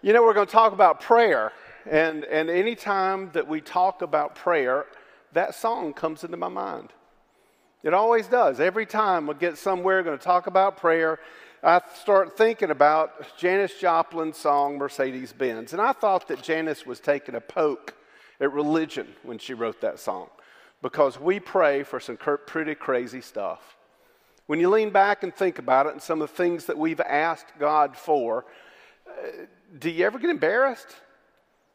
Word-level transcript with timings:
You 0.00 0.12
know, 0.12 0.22
we're 0.22 0.34
going 0.34 0.46
to 0.46 0.52
talk 0.52 0.72
about 0.72 1.00
prayer. 1.00 1.50
And, 1.90 2.22
and 2.24 2.48
anytime 2.48 3.30
that 3.32 3.48
we 3.48 3.60
talk 3.60 4.00
about 4.00 4.36
prayer, 4.36 4.86
that 5.32 5.56
song 5.56 5.92
comes 5.92 6.22
into 6.22 6.36
my 6.36 6.48
mind. 6.48 6.92
It 7.82 7.92
always 7.92 8.28
does. 8.28 8.60
Every 8.60 8.86
time 8.86 9.26
we 9.26 9.34
get 9.34 9.58
somewhere 9.58 10.04
going 10.04 10.16
to 10.16 10.22
talk 10.22 10.46
about 10.46 10.76
prayer, 10.76 11.18
I 11.64 11.80
start 12.00 12.36
thinking 12.36 12.70
about 12.70 13.36
Janis 13.38 13.72
Joplin's 13.80 14.36
song 14.36 14.78
Mercedes 14.78 15.32
Benz. 15.32 15.72
And 15.72 15.82
I 15.82 15.90
thought 15.90 16.28
that 16.28 16.42
Janis 16.42 16.86
was 16.86 17.00
taking 17.00 17.34
a 17.34 17.40
poke 17.40 17.94
at 18.40 18.52
religion 18.52 19.08
when 19.24 19.38
she 19.38 19.52
wrote 19.52 19.80
that 19.80 19.98
song 19.98 20.28
because 20.80 21.18
we 21.18 21.40
pray 21.40 21.82
for 21.82 21.98
some 21.98 22.16
pretty 22.16 22.76
crazy 22.76 23.20
stuff. 23.20 23.76
When 24.46 24.60
you 24.60 24.70
lean 24.70 24.90
back 24.90 25.24
and 25.24 25.34
think 25.34 25.58
about 25.58 25.86
it 25.86 25.92
and 25.92 26.00
some 26.00 26.22
of 26.22 26.30
the 26.30 26.36
things 26.36 26.66
that 26.66 26.78
we've 26.78 27.00
asked 27.00 27.58
God 27.58 27.96
for, 27.96 28.44
do 29.76 29.90
you 29.90 30.06
ever 30.06 30.18
get 30.18 30.30
embarrassed? 30.30 30.88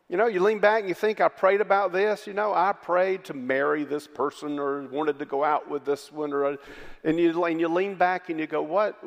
You 0.09 0.17
know, 0.17 0.27
you 0.27 0.41
lean 0.41 0.59
back 0.59 0.81
and 0.81 0.89
you 0.89 0.95
think, 0.95 1.21
I 1.21 1.27
prayed 1.27 1.61
about 1.61 1.91
this. 1.91 2.27
You 2.27 2.33
know, 2.33 2.53
I 2.53 2.73
prayed 2.73 3.23
to 3.25 3.33
marry 3.33 3.83
this 3.83 4.07
person 4.07 4.59
or 4.59 4.83
wanted 4.83 5.17
to 5.19 5.25
go 5.25 5.43
out 5.43 5.69
with 5.69 5.85
this 5.85 6.11
one. 6.11 6.33
Or, 6.33 6.57
and, 7.03 7.19
you, 7.19 7.43
and 7.45 7.59
you 7.59 7.67
lean 7.67 7.95
back 7.95 8.29
and 8.29 8.39
you 8.39 8.47
go, 8.47 8.61
what? 8.61 9.03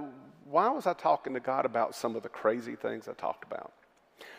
Why 0.48 0.68
was 0.68 0.86
I 0.86 0.94
talking 0.94 1.34
to 1.34 1.40
God 1.40 1.64
about 1.64 1.94
some 1.94 2.16
of 2.16 2.22
the 2.22 2.28
crazy 2.28 2.76
things 2.76 3.08
I 3.08 3.12
talked 3.12 3.44
about? 3.44 3.72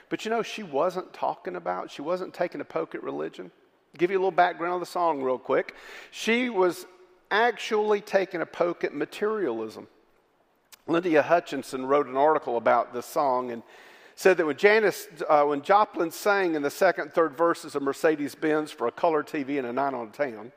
But 0.10 0.24
you 0.24 0.32
know, 0.32 0.42
she 0.42 0.64
wasn't 0.64 1.14
talking 1.14 1.56
about, 1.56 1.92
she 1.92 2.02
wasn't 2.02 2.34
taking 2.34 2.62
a 2.62 2.66
poke 2.66 2.96
at 2.96 3.04
religion. 3.04 3.52
Give 3.98 4.10
you 4.12 4.18
a 4.18 4.20
little 4.20 4.32
background 4.32 4.76
of 4.76 4.80
the 4.80 4.86
song, 4.86 5.22
real 5.22 5.38
quick. 5.38 5.76
She 6.12 6.50
was 6.50 6.86
actually 7.30 8.02
taking 8.02 8.42
a 8.42 8.46
poke 8.46 8.84
at 8.84 8.94
materialism. 8.94 9.88
Lydia 10.88 11.22
Hutchinson 11.22 11.86
wrote 11.86 12.08
an 12.08 12.16
article 12.16 12.58
about 12.58 12.94
this 12.94 13.06
song, 13.06 13.52
and 13.52 13.64
said 14.18 14.36
that 14.38 14.48
when 14.48 14.58
Janis, 14.58 15.08
uh, 15.30 15.44
when 15.44 15.62
Joplin 15.62 16.10
sang 16.10 16.56
in 16.56 16.64
the 16.64 16.72
second, 16.72 17.14
third 17.14 17.38
verses 17.38 17.76
of 17.76 17.84
Mercedes 17.84 18.34
Benz 18.34 18.72
for 18.72 18.88
a 18.88 18.92
color 18.92 19.24
TV 19.24 19.60
and 19.60 19.68
a 19.68 19.72
night 19.72 19.94
on 19.94 20.10
town, 20.10 20.52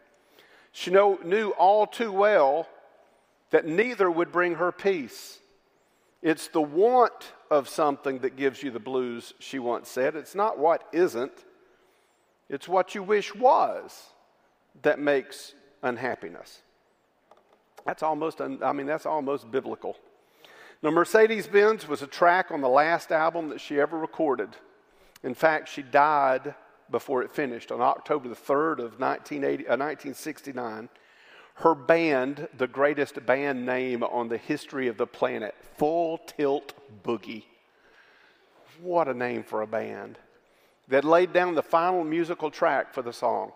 she 0.73 0.91
know, 0.91 1.19
knew 1.23 1.51
all 1.51 1.87
too 1.87 2.11
well 2.11 2.67
that 3.51 3.67
neither 3.67 4.11
would 4.11 4.33
bring 4.33 4.55
her 4.55 4.73
peace. 4.73 5.41
It's 6.23 6.49
the 6.49 6.63
want 6.63 7.35
of 7.51 7.69
something 7.69 8.21
that 8.21 8.37
gives 8.37 8.63
you 8.63 8.71
the 8.71 8.81
blues, 8.81 9.35
she 9.41 9.59
once 9.59 9.91
said. 9.91 10.17
It's 10.17 10.35
not 10.35 10.59
what 10.59 10.89
isn't, 10.93 11.45
it's 12.49 12.67
what 12.67 12.95
you 12.95 13.03
wish 13.03 13.35
was 13.35 14.07
that 14.81 14.99
makes 14.99 15.53
unhappiness. 15.83 16.63
That's 17.85 18.03
almost, 18.03 18.41
I 18.41 18.73
mean, 18.73 18.87
that's 18.87 19.05
almost 19.05 19.51
biblical. 19.51 19.99
Now, 20.83 20.91
Mercedes 20.91 21.47
Benz 21.47 21.87
was 21.87 22.01
a 22.01 22.07
track 22.07 22.51
on 22.51 22.63
the 22.63 22.69
last 22.69 23.13
album 23.13 23.51
that 23.51 23.61
she 23.61 23.79
ever 23.79 23.99
recorded. 23.99 24.57
In 25.23 25.35
fact, 25.35 25.69
she 25.69 25.83
died 25.83 26.55
before 26.91 27.23
it 27.23 27.31
finished 27.31 27.71
on 27.71 27.83
October 27.83 28.29
the 28.29 28.35
3rd 28.35 28.79
of 28.79 28.99
1980, 28.99 29.67
uh, 29.67 29.77
1969. 29.77 30.89
Her 31.57 31.75
band, 31.75 32.49
the 32.57 32.67
greatest 32.67 33.25
band 33.27 33.67
name 33.67 34.03
on 34.03 34.29
the 34.29 34.39
history 34.39 34.89
of 34.89 34.97
the 34.97 35.07
planet, 35.07 35.55
Full 35.77 36.17
Tilt 36.17 36.73
Boogie. 37.05 37.45
What 38.81 39.09
a 39.09 39.15
name 39.15 39.43
for 39.43 39.61
a 39.61 39.67
band. 39.67 40.19
That 40.89 41.05
laid 41.05 41.35
down 41.35 41.55
the 41.55 41.63
final 41.63 42.03
musical 42.05 42.51
track 42.51 42.95
for 42.95 43.03
the 43.03 43.13
song. 43.13 43.53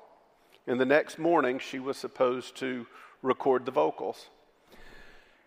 And 0.67 0.78
the 0.78 0.84
next 0.84 1.19
morning, 1.19 1.58
she 1.58 1.78
was 1.78 1.97
supposed 1.97 2.56
to 2.56 2.86
record 3.22 3.64
the 3.64 3.72
vocals. 3.72 4.28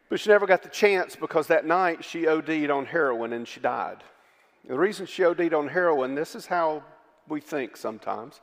But 0.09 0.19
she 0.19 0.29
never 0.29 0.45
got 0.45 0.63
the 0.63 0.69
chance 0.69 1.15
because 1.15 1.47
that 1.47 1.65
night 1.65 2.03
she 2.03 2.27
OD'd 2.27 2.71
on 2.71 2.85
heroin 2.85 3.33
and 3.33 3.47
she 3.47 3.59
died. 3.59 4.03
The 4.67 4.77
reason 4.77 5.05
she 5.05 5.23
OD'd 5.23 5.53
on 5.53 5.69
heroin, 5.69 6.15
this 6.15 6.35
is 6.35 6.45
how 6.45 6.83
we 7.27 7.41
think 7.41 7.77
sometimes. 7.77 8.41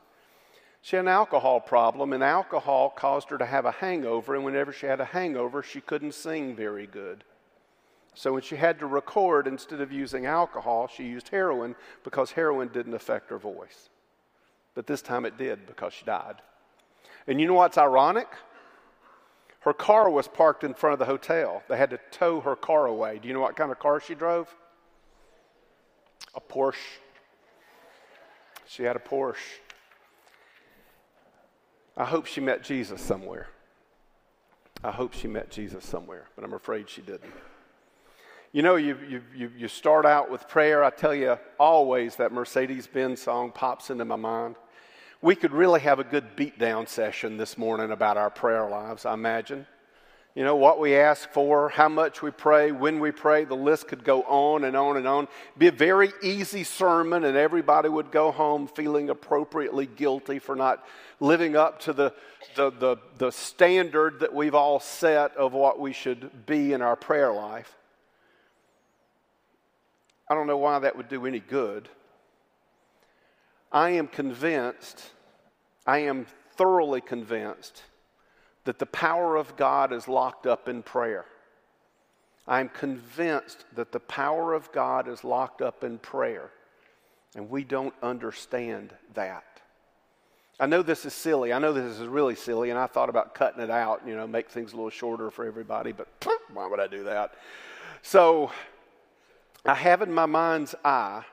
She 0.81 0.95
had 0.95 1.05
an 1.05 1.09
alcohol 1.09 1.59
problem, 1.59 2.13
and 2.13 2.23
alcohol 2.23 2.91
caused 2.91 3.29
her 3.31 3.39
to 3.39 3.45
have 3.45 3.65
a 3.65 3.71
hangover, 3.71 4.35
and 4.35 4.45
whenever 4.45 4.71
she 4.71 4.85
had 4.85 5.01
a 5.01 5.05
hangover, 5.05 5.63
she 5.63 5.81
couldn't 5.81 6.13
sing 6.13 6.55
very 6.55 6.85
good. 6.85 7.23
So 8.13 8.33
when 8.33 8.43
she 8.43 8.55
had 8.55 8.77
to 8.79 8.85
record, 8.85 9.47
instead 9.47 9.81
of 9.81 9.91
using 9.91 10.25
alcohol, 10.27 10.87
she 10.87 11.03
used 11.03 11.29
heroin 11.29 11.75
because 12.03 12.31
heroin 12.31 12.69
didn't 12.69 12.93
affect 12.93 13.29
her 13.31 13.39
voice. 13.39 13.89
But 14.75 14.87
this 14.87 15.01
time 15.01 15.25
it 15.25 15.37
did 15.37 15.65
because 15.65 15.93
she 15.93 16.05
died. 16.05 16.35
And 17.27 17.41
you 17.41 17.47
know 17.47 17.55
what's 17.55 17.77
ironic? 17.77 18.27
Her 19.65 19.73
car 19.73 20.11
was 20.11 20.27
parked 20.27 20.63
in 20.63 20.75
front 20.75 20.93
of 20.93 20.99
the 20.99 21.05
hotel. 21.05 21.63
They 21.67 21.75
had 21.75 21.89
to 21.89 21.99
tow 22.11 22.39
her 22.41 22.55
car 22.55 22.85
away. 22.85 23.17
Do 23.19 23.27
you 23.27 23.33
know 23.33 23.39
what 23.39 23.55
kind 23.55 23.71
of 23.71 23.79
car 23.79 23.99
she 23.99 24.13
drove? 24.13 24.53
A 26.35 26.39
Porsche. 26.39 26.75
She 28.67 28.83
had 28.83 28.95
a 28.95 28.99
Porsche. 28.99 29.57
I 31.97 32.05
hope 32.05 32.27
she 32.27 32.41
met 32.41 32.63
Jesus 32.63 33.01
somewhere. 33.01 33.47
I 34.83 34.91
hope 34.91 35.13
she 35.13 35.27
met 35.27 35.49
Jesus 35.49 35.83
somewhere, 35.83 36.27
but 36.35 36.45
I'm 36.45 36.53
afraid 36.53 36.87
she 36.87 37.01
didn't. 37.01 37.33
You 38.51 38.61
know, 38.61 38.75
you, 38.75 38.97
you, 39.09 39.21
you, 39.35 39.51
you 39.57 39.67
start 39.67 40.05
out 40.05 40.29
with 40.29 40.47
prayer. 40.47 40.83
I 40.83 40.91
tell 40.91 41.15
you 41.15 41.39
always 41.59 42.17
that 42.17 42.31
Mercedes 42.31 42.85
Benz 42.85 43.23
song 43.23 43.51
pops 43.51 43.89
into 43.89 44.05
my 44.05 44.15
mind. 44.15 44.57
We 45.21 45.35
could 45.35 45.53
really 45.53 45.79
have 45.81 45.99
a 45.99 46.03
good 46.03 46.35
beatdown 46.35 46.87
session 46.87 47.37
this 47.37 47.57
morning 47.57 47.91
about 47.91 48.17
our 48.17 48.29
prayer 48.29 48.69
lives, 48.69 49.05
I 49.05 49.13
imagine. 49.13 49.65
You 50.35 50.43
know, 50.43 50.57
what 50.57 50.81
we 50.81 50.97
ask 50.97 51.29
for, 51.31 51.69
how 51.69 51.87
much 51.87 52.21
we 52.21 52.29
pray, 52.29 52.73
when 52.73 52.99
we 52.99 53.11
pray, 53.11 53.45
the 53.45 53.55
list 53.55 53.87
could 53.87 54.03
go 54.03 54.23
on 54.23 54.65
and 54.65 54.75
on 54.75 54.97
and 54.97 55.07
on. 55.07 55.29
Be 55.57 55.67
a 55.67 55.71
very 55.71 56.11
easy 56.21 56.65
sermon, 56.65 57.23
and 57.23 57.37
everybody 57.37 57.87
would 57.87 58.11
go 58.11 58.31
home 58.31 58.67
feeling 58.67 59.09
appropriately 59.09 59.85
guilty 59.85 60.39
for 60.39 60.53
not 60.53 60.85
living 61.21 61.55
up 61.55 61.79
to 61.81 61.93
the, 61.93 62.13
the, 62.55 62.69
the, 62.69 62.97
the 63.17 63.31
standard 63.31 64.19
that 64.19 64.33
we've 64.33 64.55
all 64.55 64.81
set 64.81 65.37
of 65.37 65.53
what 65.53 65.79
we 65.79 65.93
should 65.93 66.45
be 66.45 66.73
in 66.73 66.81
our 66.81 66.97
prayer 66.97 67.31
life. 67.31 67.73
I 70.29 70.33
don't 70.33 70.47
know 70.47 70.57
why 70.57 70.79
that 70.79 70.97
would 70.97 71.07
do 71.07 71.25
any 71.25 71.39
good. 71.39 71.87
I 73.75 73.89
am 73.89 74.07
convinced 74.07 75.11
I 75.85 75.99
am 75.99 76.25
thoroughly 76.55 77.01
convinced 77.01 77.83
that 78.63 78.79
the 78.79 78.85
power 78.85 79.35
of 79.35 79.55
God 79.57 79.91
is 79.91 80.07
locked 80.07 80.47
up 80.47 80.67
in 80.67 80.81
prayer. 80.81 81.25
I'm 82.47 82.69
convinced 82.69 83.65
that 83.75 83.91
the 83.91 83.99
power 83.99 84.53
of 84.53 84.71
God 84.71 85.07
is 85.09 85.23
locked 85.23 85.61
up 85.61 85.83
in 85.83 85.99
prayer, 85.99 86.51
and 87.35 87.49
we 87.49 87.63
don't 87.65 87.93
understand 88.01 88.93
that. 89.13 89.43
I 90.57 90.67
know 90.67 90.81
this 90.81 91.05
is 91.05 91.13
silly. 91.13 91.51
I 91.51 91.59
know 91.59 91.73
this 91.73 91.99
is 91.99 92.07
really 92.07 92.35
silly, 92.35 92.69
and 92.69 92.79
I 92.79 92.87
thought 92.87 93.09
about 93.09 93.35
cutting 93.35 93.61
it 93.61 93.69
out, 93.69 94.01
you 94.07 94.15
know, 94.15 94.25
make 94.25 94.49
things 94.49 94.71
a 94.71 94.75
little 94.75 94.89
shorter 94.89 95.29
for 95.29 95.45
everybody, 95.45 95.91
but 95.91 96.07
why 96.53 96.65
would 96.65 96.79
I 96.79 96.87
do 96.87 97.03
that? 97.03 97.33
So 98.01 98.51
I 99.65 99.73
have 99.75 100.01
in 100.01 100.13
my 100.13 100.25
mind's 100.25 100.75
eye 100.85 101.25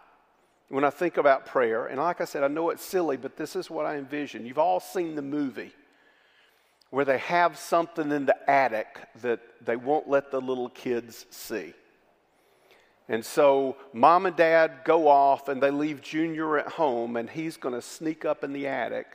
when 0.73 0.85
I 0.85 0.91
think 0.91 1.19
about 1.19 1.45
prayer, 1.45 1.85
and 1.85 2.01
like 2.01 2.23
I 2.23 2.25
said, 2.25 2.43
I 2.43 2.49
know 2.49 2.71
it's 2.71 2.83
silly, 2.83 3.19
but 3.19 3.37
this 3.37 3.57
is 3.57 3.69
what 3.69 3.85
I 3.85 3.97
envision. 3.97 4.47
You've 4.47 4.59
all 4.59 4.81
seen 4.81 5.15
the 5.15 5.21
movie 5.21 5.71
where 6.89 7.05
they 7.05 7.19
have 7.19 7.59
something 7.59 8.11
in 8.11 8.25
the 8.25 8.51
attic 8.51 8.87
that 9.21 9.41
they 9.63 9.77
won't 9.77 10.09
let 10.09 10.31
the 10.31 10.41
little 10.41 10.71
kids 10.71 11.27
see. 11.29 11.75
And 13.07 13.23
so 13.23 13.77
mom 13.93 14.25
and 14.25 14.35
dad 14.35 14.79
go 14.87 15.09
off 15.09 15.49
and 15.49 15.63
they 15.63 15.71
leave 15.71 16.01
Junior 16.01 16.57
at 16.57 16.69
home, 16.69 17.19
and 17.19 17.29
he's 17.29 17.59
going 17.59 17.75
to 17.75 17.83
sneak 17.83 18.25
up 18.25 18.43
in 18.43 18.55
the 18.55 18.67
attic 18.67 19.09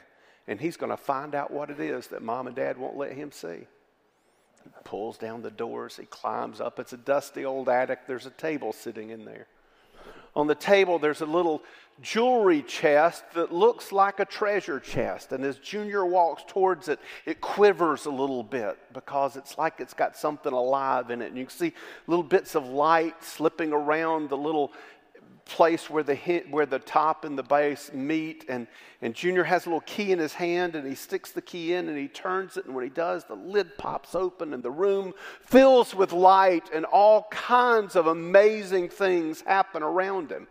and 0.47 0.61
he's 0.61 0.77
going 0.77 0.91
to 0.91 0.97
find 0.97 1.33
out 1.33 1.49
what 1.49 1.71
it 1.71 1.79
is 1.79 2.05
that 2.07 2.21
mom 2.21 2.45
and 2.45 2.55
dad 2.55 2.77
won't 2.77 2.97
let 2.97 3.13
him 3.13 3.31
see. 3.31 3.65
He 4.63 4.69
pulls 4.83 5.17
down 5.17 5.41
the 5.41 5.49
doors, 5.49 5.97
he 5.97 6.05
climbs 6.05 6.61
up. 6.61 6.79
It's 6.79 6.93
a 6.93 6.97
dusty 6.97 7.45
old 7.45 7.67
attic, 7.67 8.01
there's 8.05 8.27
a 8.27 8.31
table 8.31 8.73
sitting 8.73 9.09
in 9.09 9.25
there 9.25 9.47
on 10.37 10.45
the 10.45 10.55
table, 10.55 10.99
there's 10.99 11.21
a 11.21 11.25
little 11.25 11.63
jewelry 11.99 12.61
chest 12.61 13.23
that 13.33 13.51
looks 13.51 13.91
like 13.91 14.19
a 14.19 14.25
treasure 14.25 14.79
chest. 14.79 15.31
And 15.31 15.43
as 15.43 15.57
Junior 15.57 16.05
walks 16.05 16.43
towards 16.47 16.89
it, 16.89 16.99
it 17.25 17.41
quivers 17.41 18.05
a 18.05 18.11
little 18.11 18.43
bit 18.43 18.77
because 18.93 19.35
it's 19.35 19.57
like 19.57 19.79
it's 19.79 19.95
got 19.95 20.15
something 20.15 20.53
alive 20.53 21.09
in 21.09 21.23
it. 21.23 21.29
And 21.29 21.37
you 21.37 21.45
can 21.45 21.57
see 21.57 21.73
little 22.05 22.21
bits 22.23 22.53
of 22.53 22.67
light 22.67 23.23
slipping 23.23 23.73
around 23.73 24.29
the 24.29 24.37
little 24.37 24.73
place 25.47 25.89
where 25.89 26.03
the, 26.03 26.15
where 26.49 26.65
the 26.65 26.79
top 26.79 27.25
and 27.25 27.37
the 27.37 27.43
base 27.43 27.91
meet. 27.93 28.45
And, 28.47 28.67
and 29.01 29.13
Junior 29.13 29.43
has 29.43 29.65
a 29.65 29.69
little 29.69 29.81
key 29.81 30.11
in 30.11 30.19
his 30.19 30.33
hand 30.33 30.75
and 30.75 30.87
he 30.87 30.95
sticks 30.95 31.31
the 31.31 31.41
key 31.41 31.73
in 31.73 31.87
and 31.87 31.97
he 31.97 32.07
turns 32.07 32.57
it. 32.57 32.65
And 32.65 32.75
when 32.75 32.83
he 32.83 32.89
does, 32.89 33.25
the 33.25 33.35
lid 33.35 33.77
pops 33.77 34.15
open 34.15 34.53
and 34.53 34.61
the 34.61 34.71
room 34.71 35.13
fills 35.45 35.95
with 35.95 36.11
light 36.11 36.69
and 36.73 36.85
all 36.85 37.27
kinds 37.31 37.95
of 37.95 38.07
amazing 38.07 38.89
things 38.89 39.41
happen 39.41 39.81
around 39.81 40.31
him. 40.31 40.47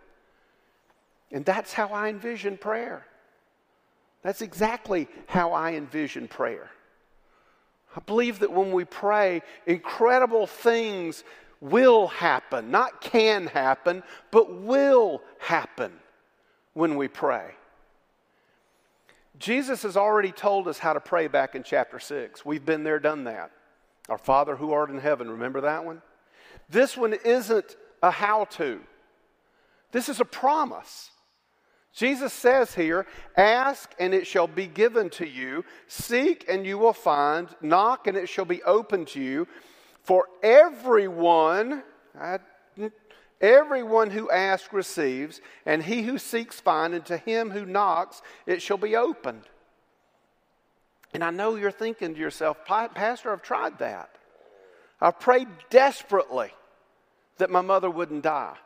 And 1.30 1.44
that's 1.44 1.72
how 1.72 1.88
I 1.88 2.08
envision 2.08 2.56
prayer. 2.56 3.06
That's 4.22 4.42
exactly 4.42 5.08
how 5.26 5.52
I 5.52 5.72
envision 5.72 6.28
prayer. 6.28 6.70
I 7.96 8.00
believe 8.00 8.40
that 8.40 8.52
when 8.52 8.72
we 8.72 8.84
pray, 8.84 9.42
incredible 9.66 10.46
things 10.46 11.24
will 11.60 12.08
happen, 12.08 12.70
not 12.70 13.00
can 13.00 13.46
happen, 13.46 14.02
but 14.30 14.60
will 14.62 15.22
happen 15.38 15.92
when 16.74 16.96
we 16.96 17.08
pray. 17.08 17.50
Jesus 19.38 19.82
has 19.82 19.96
already 19.96 20.32
told 20.32 20.68
us 20.68 20.78
how 20.78 20.92
to 20.92 21.00
pray 21.00 21.28
back 21.28 21.54
in 21.54 21.62
chapter 21.62 21.98
6. 21.98 22.44
We've 22.44 22.64
been 22.64 22.84
there, 22.84 22.98
done 22.98 23.24
that. 23.24 23.50
Our 24.08 24.18
Father 24.18 24.56
who 24.56 24.72
art 24.72 24.90
in 24.90 24.98
heaven, 24.98 25.30
remember 25.30 25.62
that 25.62 25.84
one? 25.84 26.00
This 26.68 26.96
one 26.96 27.14
isn't 27.24 27.76
a 28.02 28.10
how 28.10 28.44
to, 28.44 28.80
this 29.92 30.08
is 30.08 30.20
a 30.20 30.24
promise. 30.24 31.10
Jesus 31.94 32.34
says 32.34 32.74
here, 32.74 33.06
Ask 33.38 33.94
and 33.98 34.12
it 34.12 34.26
shall 34.26 34.46
be 34.46 34.66
given 34.66 35.08
to 35.10 35.26
you, 35.26 35.64
seek 35.88 36.44
and 36.46 36.66
you 36.66 36.76
will 36.76 36.92
find, 36.92 37.48
knock 37.62 38.06
and 38.06 38.16
it 38.16 38.28
shall 38.28 38.44
be 38.44 38.62
opened 38.64 39.08
to 39.08 39.20
you. 39.20 39.48
For 40.06 40.26
everyone, 40.40 41.82
everyone 43.40 44.10
who 44.10 44.30
asks 44.30 44.72
receives, 44.72 45.40
and 45.66 45.82
he 45.82 46.02
who 46.02 46.16
seeks 46.16 46.60
finds, 46.60 46.94
and 46.94 47.06
to 47.06 47.16
him 47.16 47.50
who 47.50 47.66
knocks 47.66 48.22
it 48.46 48.62
shall 48.62 48.76
be 48.76 48.94
opened. 48.94 49.42
And 51.12 51.24
I 51.24 51.30
know 51.30 51.56
you're 51.56 51.72
thinking 51.72 52.14
to 52.14 52.20
yourself, 52.20 52.64
Pastor, 52.64 53.32
I've 53.32 53.42
tried 53.42 53.80
that. 53.80 54.10
I've 55.00 55.18
prayed 55.18 55.48
desperately 55.70 56.52
that 57.38 57.50
my 57.50 57.60
mother 57.60 57.90
wouldn't 57.90 58.22
die. 58.22 58.56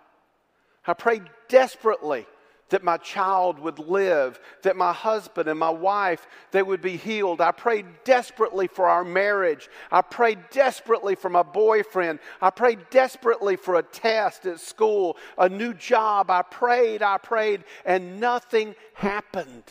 I 0.86 0.92
prayed 0.92 1.22
desperately 1.48 2.26
that 2.70 2.82
my 2.82 2.96
child 2.96 3.58
would 3.58 3.78
live, 3.78 4.40
that 4.62 4.76
my 4.76 4.92
husband 4.92 5.48
and 5.48 5.58
my 5.58 5.70
wife 5.70 6.26
they 6.50 6.62
would 6.62 6.80
be 6.80 6.96
healed. 6.96 7.40
I 7.40 7.52
prayed 7.52 7.86
desperately 8.04 8.66
for 8.66 8.88
our 8.88 9.04
marriage. 9.04 9.68
I 9.90 10.02
prayed 10.02 10.38
desperately 10.50 11.14
for 11.14 11.28
my 11.28 11.42
boyfriend. 11.42 12.20
I 12.40 12.50
prayed 12.50 12.90
desperately 12.90 13.56
for 13.56 13.76
a 13.76 13.82
test 13.82 14.46
at 14.46 14.60
school, 14.60 15.16
a 15.36 15.48
new 15.48 15.74
job. 15.74 16.30
I 16.30 16.42
prayed, 16.42 17.02
I 17.02 17.18
prayed, 17.18 17.64
and 17.84 18.18
nothing 18.20 18.74
happened. 18.94 19.64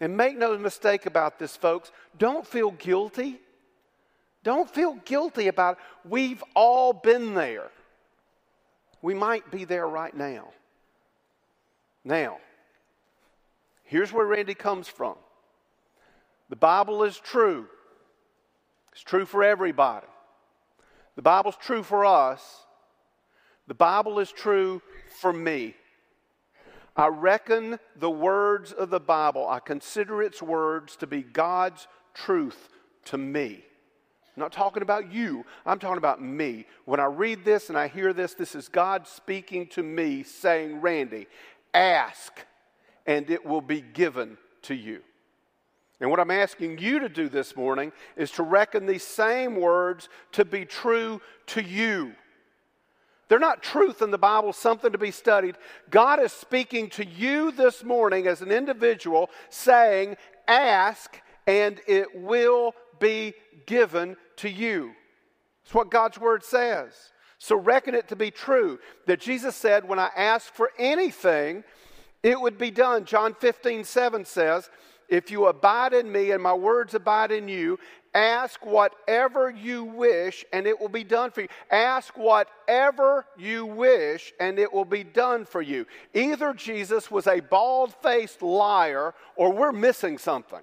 And 0.00 0.16
make 0.16 0.36
no 0.36 0.58
mistake 0.58 1.06
about 1.06 1.38
this, 1.38 1.56
folks. 1.56 1.90
Don't 2.18 2.46
feel 2.46 2.72
guilty. 2.72 3.40
Don't 4.42 4.68
feel 4.68 4.94
guilty 5.04 5.48
about 5.48 5.78
it. 5.78 6.08
We've 6.08 6.44
all 6.54 6.92
been 6.92 7.34
there. 7.34 7.70
We 9.00 9.14
might 9.14 9.50
be 9.50 9.64
there 9.64 9.86
right 9.86 10.14
now. 10.14 10.52
Now, 12.04 12.38
here's 13.82 14.12
where 14.12 14.26
Randy 14.26 14.54
comes 14.54 14.88
from. 14.88 15.16
The 16.50 16.56
Bible 16.56 17.02
is 17.04 17.18
true. 17.18 17.66
It's 18.92 19.02
true 19.02 19.24
for 19.24 19.42
everybody. 19.42 20.06
The 21.16 21.22
Bible's 21.22 21.56
true 21.56 21.82
for 21.82 22.04
us. 22.04 22.64
The 23.66 23.74
Bible 23.74 24.18
is 24.18 24.30
true 24.30 24.82
for 25.20 25.32
me. 25.32 25.74
I 26.96 27.08
reckon 27.08 27.78
the 27.96 28.10
words 28.10 28.72
of 28.72 28.90
the 28.90 29.00
Bible, 29.00 29.48
I 29.48 29.58
consider 29.58 30.22
its 30.22 30.40
words 30.40 30.96
to 30.96 31.06
be 31.06 31.22
God's 31.22 31.88
truth 32.12 32.68
to 33.06 33.18
me. 33.18 33.64
I'm 34.36 34.40
not 34.40 34.52
talking 34.52 34.82
about 34.82 35.12
you, 35.12 35.44
I'm 35.66 35.78
talking 35.78 35.98
about 35.98 36.22
me. 36.22 36.66
When 36.84 37.00
I 37.00 37.06
read 37.06 37.44
this 37.44 37.68
and 37.68 37.78
I 37.78 37.88
hear 37.88 38.12
this, 38.12 38.34
this 38.34 38.54
is 38.54 38.68
God 38.68 39.08
speaking 39.08 39.66
to 39.68 39.82
me 39.82 40.22
saying, 40.22 40.80
Randy, 40.80 41.26
Ask, 41.74 42.44
and 43.06 43.28
it 43.28 43.44
will 43.44 43.60
be 43.60 43.80
given 43.80 44.38
to 44.62 44.74
you. 44.74 45.02
And 46.00 46.10
what 46.10 46.20
I'm 46.20 46.30
asking 46.30 46.78
you 46.78 47.00
to 47.00 47.08
do 47.08 47.28
this 47.28 47.56
morning 47.56 47.92
is 48.16 48.30
to 48.32 48.42
reckon 48.42 48.86
these 48.86 49.04
same 49.04 49.56
words 49.56 50.08
to 50.32 50.44
be 50.44 50.64
true 50.64 51.20
to 51.46 51.62
you. 51.62 52.12
They're 53.28 53.38
not 53.38 53.62
truth 53.62 54.02
in 54.02 54.10
the 54.10 54.18
Bible, 54.18 54.52
something 54.52 54.92
to 54.92 54.98
be 54.98 55.10
studied. 55.10 55.56
God 55.90 56.20
is 56.20 56.32
speaking 56.32 56.90
to 56.90 57.06
you 57.06 57.52
this 57.52 57.82
morning 57.82 58.26
as 58.26 58.42
an 58.42 58.52
individual, 58.52 59.30
saying, 59.48 60.16
Ask, 60.46 61.20
and 61.46 61.80
it 61.86 62.08
will 62.14 62.74
be 63.00 63.34
given 63.66 64.16
to 64.36 64.50
you. 64.50 64.92
It's 65.64 65.74
what 65.74 65.90
God's 65.90 66.18
word 66.18 66.44
says. 66.44 66.92
So 67.44 67.56
reckon 67.56 67.94
it 67.94 68.08
to 68.08 68.16
be 68.16 68.30
true 68.30 68.78
that 69.04 69.20
Jesus 69.20 69.54
said, 69.54 69.86
When 69.86 69.98
I 69.98 70.08
ask 70.16 70.50
for 70.54 70.70
anything, 70.78 71.62
it 72.22 72.40
would 72.40 72.56
be 72.56 72.70
done. 72.70 73.04
John 73.04 73.34
15, 73.34 73.84
7 73.84 74.24
says, 74.24 74.70
If 75.10 75.30
you 75.30 75.44
abide 75.44 75.92
in 75.92 76.10
me 76.10 76.30
and 76.30 76.42
my 76.42 76.54
words 76.54 76.94
abide 76.94 77.32
in 77.32 77.46
you, 77.46 77.78
ask 78.14 78.64
whatever 78.64 79.50
you 79.50 79.84
wish 79.84 80.46
and 80.54 80.66
it 80.66 80.80
will 80.80 80.88
be 80.88 81.04
done 81.04 81.32
for 81.32 81.42
you. 81.42 81.48
Ask 81.70 82.16
whatever 82.16 83.26
you 83.36 83.66
wish 83.66 84.32
and 84.40 84.58
it 84.58 84.72
will 84.72 84.86
be 84.86 85.04
done 85.04 85.44
for 85.44 85.60
you. 85.60 85.84
Either 86.14 86.54
Jesus 86.54 87.10
was 87.10 87.26
a 87.26 87.40
bald 87.40 87.92
faced 87.92 88.40
liar 88.40 89.12
or 89.36 89.52
we're 89.52 89.70
missing 89.70 90.16
something. 90.16 90.62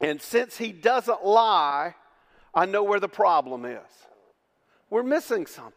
And 0.00 0.20
since 0.20 0.58
he 0.58 0.72
doesn't 0.72 1.24
lie, 1.24 1.94
I 2.52 2.66
know 2.66 2.82
where 2.82 2.98
the 2.98 3.08
problem 3.08 3.64
is. 3.64 4.09
We're 4.90 5.04
missing 5.04 5.46
something. 5.46 5.74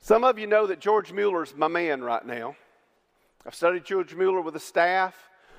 Some 0.00 0.24
of 0.24 0.38
you 0.38 0.46
know 0.46 0.66
that 0.66 0.80
George 0.80 1.12
Mueller's 1.12 1.54
my 1.54 1.68
man 1.68 2.02
right 2.02 2.26
now. 2.26 2.56
I've 3.46 3.54
studied 3.54 3.84
George 3.84 4.14
Mueller 4.14 4.40
with 4.40 4.54
the 4.54 4.60
staff, 4.60 5.14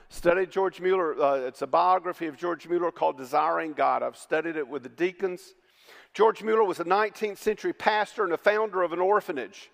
studied 0.09 0.49
George 0.49 0.81
Mueller. 0.81 1.21
Uh, 1.21 1.35
it's 1.35 1.61
a 1.61 1.67
biography 1.67 2.25
of 2.25 2.35
George 2.35 2.67
Mueller 2.67 2.91
called 2.91 3.17
Desiring 3.17 3.73
God. 3.73 4.01
I've 4.01 4.17
studied 4.17 4.57
it 4.57 4.67
with 4.67 4.83
the 4.83 4.89
deacons. 4.89 5.53
George 6.13 6.41
Mueller 6.43 6.63
was 6.63 6.79
a 6.79 6.85
19th 6.85 7.37
century 7.37 7.73
pastor 7.73 8.23
and 8.23 8.33
a 8.33 8.37
founder 8.37 8.81
of 8.81 8.91
an 8.91 8.99
orphanage. 8.99 9.69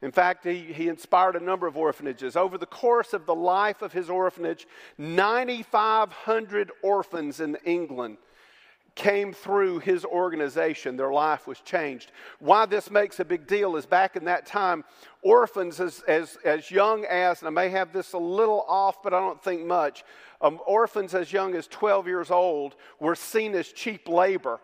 In 0.00 0.12
fact, 0.12 0.44
he, 0.44 0.60
he 0.60 0.88
inspired 0.88 1.34
a 1.34 1.40
number 1.40 1.66
of 1.66 1.76
orphanages. 1.76 2.36
Over 2.36 2.56
the 2.56 2.66
course 2.66 3.14
of 3.14 3.26
the 3.26 3.34
life 3.34 3.82
of 3.82 3.92
his 3.92 4.10
orphanage, 4.10 4.66
9,500 4.98 6.70
orphans 6.82 7.40
in 7.40 7.56
England 7.64 8.18
came 8.94 9.32
through 9.32 9.80
his 9.80 10.04
organization, 10.04 10.96
their 10.96 11.12
life 11.12 11.46
was 11.46 11.60
changed. 11.60 12.12
Why 12.38 12.64
this 12.66 12.90
makes 12.90 13.18
a 13.18 13.24
big 13.24 13.46
deal 13.46 13.76
is 13.76 13.86
back 13.86 14.14
in 14.14 14.24
that 14.26 14.46
time, 14.46 14.84
orphans 15.22 15.80
as, 15.80 16.02
as, 16.06 16.38
as 16.44 16.70
young 16.70 17.04
as, 17.06 17.40
and 17.40 17.48
I 17.48 17.50
may 17.50 17.70
have 17.70 17.92
this 17.92 18.12
a 18.12 18.18
little 18.18 18.64
off, 18.68 19.02
but 19.02 19.12
I 19.12 19.18
don't 19.18 19.42
think 19.42 19.64
much, 19.64 20.04
um, 20.40 20.60
orphans 20.66 21.14
as 21.14 21.32
young 21.32 21.54
as 21.54 21.66
12 21.66 22.06
years 22.06 22.30
old 22.30 22.76
were 23.00 23.16
seen 23.16 23.54
as 23.54 23.68
cheap 23.68 24.08
labor. 24.08 24.60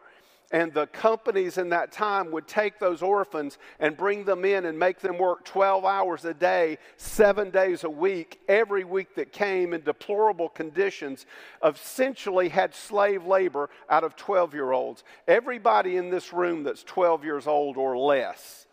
And 0.53 0.75
the 0.75 0.89
companies 0.89 1.59
in 1.59 1.69
that 1.69 1.93
time 1.93 2.33
would 2.33 2.49
take 2.49 2.81
those 2.81 3.03
orphans 3.03 3.57
and 3.79 3.97
bring 3.97 4.25
them 4.25 4.45
in 4.45 4.67
and 4.67 4.77
make 4.77 4.99
them 4.99 5.17
work 5.17 5.45
12 5.45 5.85
hours 5.85 6.25
a 6.25 6.35
day, 6.35 6.79
seven 6.97 7.51
days 7.51 7.85
a 7.85 7.91
week, 7.91 8.41
every 8.49 8.83
week 8.83 9.15
that 9.15 9.33
came 9.33 9.73
in 9.73 9.83
deplorable 9.83 10.49
conditions, 10.49 11.25
essentially 11.65 12.49
had 12.49 12.75
slave 12.75 13.25
labor 13.25 13.71
out 13.89 14.03
of 14.03 14.17
12 14.17 14.53
year 14.53 14.73
olds. 14.73 15.05
Everybody 15.29 15.97
in 15.97 16.11
this 16.11 16.33
room 16.33 16.65
that's 16.65 16.83
12 16.83 17.25
years 17.25 17.47
old 17.47 17.77
or 17.77 17.97
less, 17.97 18.67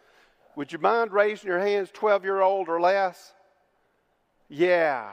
would 0.55 0.71
you 0.71 0.79
mind 0.79 1.11
raising 1.11 1.47
your 1.47 1.59
hands, 1.59 1.91
12 1.93 2.23
year 2.23 2.41
old 2.41 2.69
or 2.69 2.81
less? 2.81 3.33
Yeah. 4.49 5.11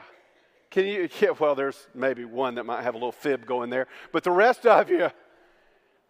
Can 0.71 0.85
you? 0.87 1.07
Yeah, 1.21 1.29
well, 1.37 1.53
there's 1.53 1.87
maybe 1.93 2.25
one 2.25 2.55
that 2.55 2.65
might 2.65 2.81
have 2.81 2.95
a 2.95 2.97
little 2.97 3.11
fib 3.11 3.45
going 3.45 3.69
there, 3.69 3.87
but 4.11 4.23
the 4.23 4.31
rest 4.31 4.65
of 4.65 4.89
you, 4.89 5.09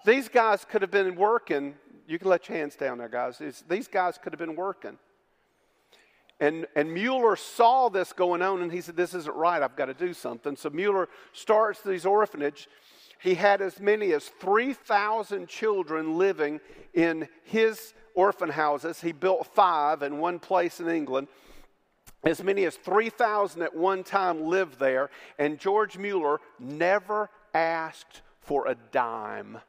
these 0.05 0.29
guys 0.29 0.63
could 0.63 0.81
have 0.81 0.91
been 0.91 1.15
working. 1.15 1.75
You 2.07 2.19
can 2.19 2.29
let 2.29 2.47
your 2.47 2.57
hands 2.57 2.75
down 2.75 2.99
there, 2.99 3.09
guys. 3.09 3.41
It's, 3.41 3.63
these 3.63 3.87
guys 3.87 4.17
could 4.17 4.31
have 4.31 4.39
been 4.39 4.55
working. 4.55 4.97
And, 6.39 6.67
and 6.75 6.93
Mueller 6.93 7.35
saw 7.35 7.89
this 7.89 8.13
going 8.13 8.41
on 8.41 8.61
and 8.61 8.71
he 8.71 8.81
said, 8.81 8.95
This 8.95 9.13
isn't 9.13 9.35
right. 9.35 9.61
I've 9.61 9.75
got 9.75 9.85
to 9.85 9.93
do 9.93 10.13
something. 10.13 10.55
So 10.55 10.69
Mueller 10.69 11.09
starts 11.33 11.81
these 11.81 12.05
orphanage. 12.05 12.67
He 13.19 13.35
had 13.35 13.61
as 13.61 13.79
many 13.79 14.11
as 14.11 14.27
3,000 14.27 15.47
children 15.47 16.17
living 16.17 16.59
in 16.93 17.27
his 17.43 17.93
orphan 18.13 18.49
houses. 18.49 19.01
He 19.01 19.13
built 19.13 19.47
five 19.47 20.03
in 20.03 20.19
one 20.19 20.39
place 20.39 20.79
in 20.79 20.89
England. 20.89 21.27
As 22.23 22.43
many 22.43 22.65
as 22.65 22.75
3,000 22.75 23.61
at 23.61 23.75
one 23.75 24.03
time 24.03 24.43
lived 24.43 24.79
there. 24.79 25.09
And 25.39 25.57
George 25.57 25.97
Mueller 25.97 26.39
never 26.59 27.29
asked 27.53 28.21
for 28.41 28.67
a 28.67 28.75
dime 28.91 29.59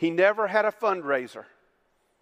he 0.00 0.10
never 0.10 0.46
had 0.46 0.64
a 0.64 0.72
fundraiser. 0.72 1.44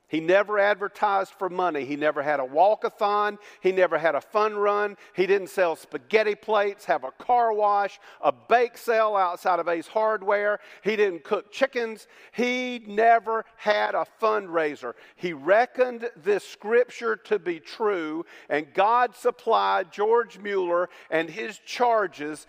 He 0.09 0.19
never 0.19 0.59
advertised 0.59 1.31
for 1.31 1.49
money. 1.49 1.85
He 1.85 1.95
never 1.95 2.25
had 2.25 2.41
a 2.41 2.45
walkathon. 2.45 3.39
He 3.61 3.71
never 3.71 3.99
had 3.99 4.17
a 4.17 4.21
fun 4.21 4.57
run. 4.57 4.97
He 5.15 5.29
didn't 5.29 5.51
sell 5.51 5.77
spaghetti 5.77 6.35
plates, 6.35 6.87
have 6.87 7.05
a 7.05 7.13
car 7.13 7.53
wash, 7.53 8.01
a 8.21 8.33
bake 8.33 8.77
sale 8.77 9.15
outside 9.15 9.61
of 9.61 9.69
Ace 9.69 9.87
Hardware. 9.87 10.59
He 10.83 10.97
didn't 10.97 11.23
cook 11.23 11.53
chickens. 11.53 12.09
He 12.33 12.83
never 12.89 13.45
had 13.55 13.95
a 13.95 14.09
fundraiser. 14.21 14.95
He 15.15 15.33
reckoned 15.33 16.11
this 16.17 16.43
scripture 16.43 17.15
to 17.15 17.39
be 17.39 17.61
true, 17.61 18.27
and 18.49 18.75
God 18.75 19.15
supplied 19.15 19.93
George 19.93 20.41
Mueller 20.41 20.89
and 21.13 21.31
his 21.31 21.61
charges 21.61 22.49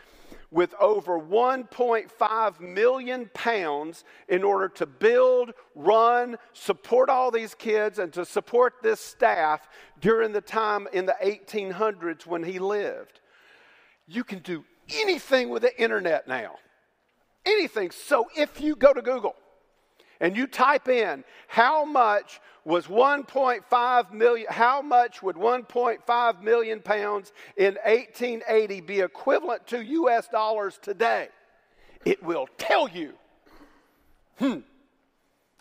with 0.52 0.74
over 0.80 1.20
1.5 1.20 2.60
million 2.60 3.30
pounds 3.34 4.04
in 4.28 4.44
order 4.44 4.68
to 4.68 4.86
build, 4.86 5.54
run, 5.76 6.38
support 6.54 7.10
all 7.10 7.30
these 7.30 7.54
kids, 7.54 8.00
and 8.00 8.12
to 8.14 8.26
support 8.26 8.76
this 8.82 9.00
staff 9.00 9.68
during 10.02 10.32
the 10.32 10.42
time 10.42 10.88
in 10.92 11.06
the 11.06 11.16
1800s 11.24 12.26
when 12.26 12.44
he 12.44 12.58
lived. 12.58 13.20
You 14.08 14.24
can 14.24 14.40
do 14.40 14.66
anything 14.90 15.50
with 15.50 15.62
the 15.62 15.82
internet 15.82 16.28
now. 16.28 16.56
Anything. 17.46 17.92
So 17.92 18.28
if 18.36 18.60
you 18.60 18.76
go 18.76 18.94
to 18.94 19.02
Google 19.02 19.36
and 20.20 20.36
you 20.36 20.48
type 20.48 20.88
in 20.88 21.24
how 21.48 21.86
much 21.86 22.42
was 22.66 22.88
1.5 22.88 24.12
million, 24.12 24.48
how 24.50 24.82
much 24.82 25.24
would 25.24 25.36
1.5 25.36 26.42
million 26.42 26.82
pounds 26.82 27.32
in 27.58 27.76
1880 27.86 28.82
be 28.82 29.00
equivalent 29.00 29.66
to 29.68 29.84
US 29.84 30.28
dollars 30.28 30.80
today? 30.82 31.30
It 32.06 32.24
will 32.24 32.48
tell 32.58 32.88
you. 32.88 33.14
Hmm. 34.38 34.60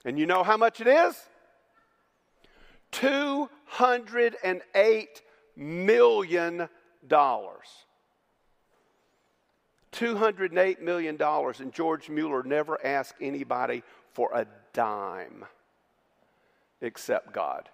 And 0.05 0.19
you 0.19 0.27
know 0.27 0.43
how 0.43 0.57
much 0.57 0.81
it 0.81 0.87
is? 0.87 1.17
$208 2.93 5.07
million. 5.57 6.69
$208 9.93 10.81
million, 10.81 11.21
and 11.21 11.73
George 11.73 12.09
Mueller 12.09 12.43
never 12.43 12.85
asked 12.85 13.15
anybody 13.21 13.83
for 14.18 14.32
a 14.34 14.44
dime 14.72 15.44
except 16.80 17.32
God. 17.32 17.68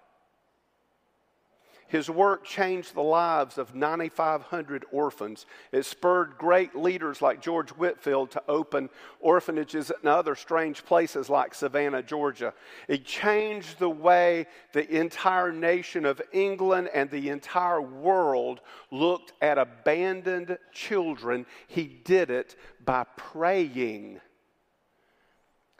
His 1.87 2.07
work 2.07 2.45
changed 2.45 2.93
the 2.93 3.01
lives 3.01 3.57
of 3.57 3.73
9,500 3.73 4.85
orphans. 4.91 5.47
It 5.71 5.85
spurred 5.85 6.37
great 6.37 6.75
leaders 6.75 7.19
like 7.19 7.41
George 7.41 7.71
Whitefield 7.71 8.29
to 8.29 8.43
open 8.47 8.91
orphanages 9.19 9.91
in 10.03 10.07
other 10.07 10.35
strange 10.35 10.85
places 10.85 11.31
like 11.31 11.55
Savannah, 11.55 12.03
Georgia. 12.03 12.53
It 12.87 13.05
changed 13.05 13.79
the 13.79 13.89
way 13.89 14.45
the 14.71 14.87
entire 14.99 15.51
nation 15.51 16.05
of 16.05 16.21
England 16.31 16.91
and 16.93 17.09
the 17.09 17.29
entire 17.29 17.81
world 17.81 18.61
looked 18.91 19.33
at 19.41 19.57
abandoned 19.57 20.59
children. 20.71 21.47
He 21.67 21.85
did 21.85 22.29
it 22.29 22.55
by 22.85 23.05
praying. 23.17 24.21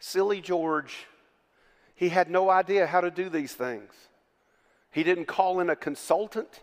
Silly 0.07 0.39
George, 0.39 1.07
he 1.95 2.09
had 2.09 2.29
no 2.29 2.51
idea 2.51 2.85
how 2.85 3.01
to 3.01 3.09
do 3.09 3.27
these 3.27 3.53
things. 3.53 3.91
He 4.91 5.01
didn't 5.01 5.25
call 5.25 5.59
in 5.61 5.71
a 5.71 5.75
consultant, 5.75 6.61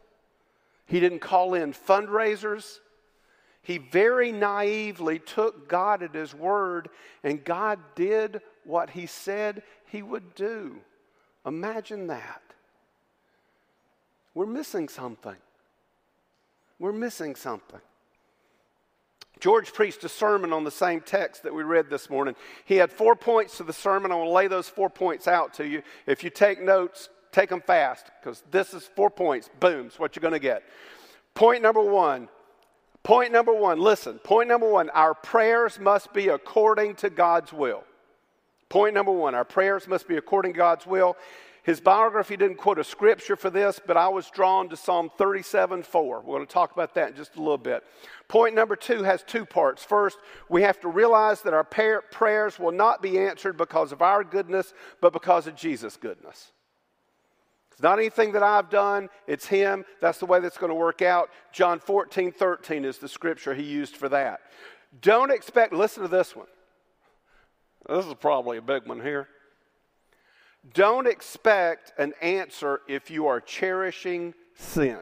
he 0.87 1.01
didn't 1.01 1.19
call 1.19 1.55
in 1.55 1.73
fundraisers. 1.73 2.79
He 3.61 3.79
very 3.79 4.31
naively 4.31 5.19
took 5.19 5.69
God 5.69 6.05
at 6.05 6.15
his 6.15 6.33
word, 6.33 6.89
and 7.25 7.45
God 7.45 7.81
did 7.97 8.43
what 8.63 8.91
he 8.91 9.07
said 9.07 9.65
he 9.87 10.03
would 10.03 10.37
do. 10.37 10.77
Imagine 11.45 12.07
that. 12.07 12.43
We're 14.35 14.47
missing 14.47 14.89
something. 14.89 15.37
We're 16.79 16.93
missing 16.93 17.35
something. 17.35 17.81
George 19.43 19.75
preached 19.75 20.03
a 20.05 20.09
sermon 20.09 20.53
on 20.53 20.65
the 20.65 20.71
same 20.71 21.01
text 21.01 21.43
that 21.43 21.53
we 21.53 21.63
read 21.63 21.91
this 21.91 22.09
morning. 22.09 22.35
He 22.65 22.77
had 22.77 22.91
four 22.91 23.15
points 23.15 23.59
to 23.59 23.65
the 23.65 23.73
sermon. 23.73 24.11
I 24.11 24.15
want 24.15 24.29
to 24.29 24.33
lay 24.33 24.47
those 24.47 24.69
four 24.69 24.89
points 24.89 25.29
out 25.29 25.53
to 25.55 25.67
you. 25.67 25.83
If 26.07 26.25
you 26.25 26.31
take 26.31 26.63
notes, 26.63 27.11
Take 27.33 27.49
them 27.49 27.63
fast 27.63 28.11
because 28.21 28.45
this 28.51 28.75
is 28.75 28.85
four 28.95 29.11
points. 29.11 29.49
Boom, 29.59 29.87
it's 29.87 29.99
what 29.99 30.15
you're 30.15 30.21
going 30.21 30.35
to 30.35 30.39
get. 30.39 30.63
Point 31.35 31.63
number 31.63 31.83
one. 31.83 32.29
Point 33.03 33.33
number 33.33 33.53
one, 33.53 33.81
listen. 33.81 34.19
Point 34.19 34.49
number 34.49 34.71
one, 34.71 34.89
our 34.91 35.15
prayers 35.15 35.81
must 35.81 36.13
be 36.13 36.29
according 36.29 36.95
to 36.97 37.11
God's 37.11 37.53
will. 37.53 37.83
Point 38.69 38.95
number 38.95 39.11
one, 39.11 39.35
our 39.35 39.45
prayers 39.45 39.89
must 39.89 40.07
be 40.07 40.19
according 40.19 40.53
to 40.53 40.59
God's 40.59 40.87
will. 40.87 41.17
His 41.63 41.81
biography 41.81 42.37
didn't 42.37 42.57
quote 42.57 42.81
a 42.81 42.85
scripture 42.85 43.37
for 43.37 43.49
this, 43.49 43.81
but 43.87 43.97
I 43.97 44.09
was 44.09 44.29
drawn 44.31 44.69
to 44.71 44.77
Psalm 44.77 45.11
37 45.17 45.85
4. 45.85 46.21
We're 46.21 46.35
going 46.35 46.47
to 46.47 46.53
talk 46.53 46.73
about 46.73 46.95
that 46.95 47.11
in 47.11 47.17
just 47.17 47.37
a 47.37 47.39
little 47.39 47.57
bit. 47.57 47.85
Point 48.27 48.57
number 48.57 48.75
two 48.75 49.05
has 49.05 49.23
two 49.23 49.47
parts. 49.47 49.85
First, 49.85 50.19
we 50.49 50.63
have 50.63 50.81
to 50.81 50.89
realize 50.89 51.43
that 51.43 51.55
our 51.55 51.63
prayers 51.63 52.59
will 52.59 52.73
not 52.73 53.01
be 53.01 53.17
answered 53.17 53.57
because 53.57 53.93
of 53.93 54.03
our 54.03 54.25
goodness, 54.25 54.75
but 55.01 55.13
because 55.13 55.47
of 55.47 55.55
Jesus' 55.55 55.97
goodness. 55.97 56.51
It's 57.71 57.83
not 57.83 57.99
anything 57.99 58.33
that 58.33 58.43
I've 58.43 58.69
done, 58.69 59.09
it's 59.29 59.47
Him. 59.47 59.85
That's 60.01 60.19
the 60.19 60.27
way 60.27 60.41
that's 60.41 60.59
going 60.59 60.71
to 60.71 60.75
work 60.75 61.01
out. 61.01 61.31
John 61.53 61.79
14, 61.79 62.33
13 62.33 62.85
is 62.85 62.99
the 62.99 63.09
scripture 63.09 63.55
He 63.55 63.63
used 63.63 63.97
for 63.97 64.09
that. 64.09 64.41
Don't 65.01 65.31
expect, 65.31 65.73
listen 65.73 66.03
to 66.03 66.09
this 66.09 66.35
one. 66.35 66.49
This 67.89 68.05
is 68.05 68.15
probably 68.15 68.59
a 68.59 68.63
big 68.63 68.87
one 68.87 69.01
here. 69.01 69.29
Don't 70.75 71.07
expect 71.07 71.93
an 71.99 72.15
answer 72.23 72.81
if 72.89 73.11
you 73.11 73.27
are 73.27 73.41
cherishing 73.41 74.35
sin. 74.55 75.01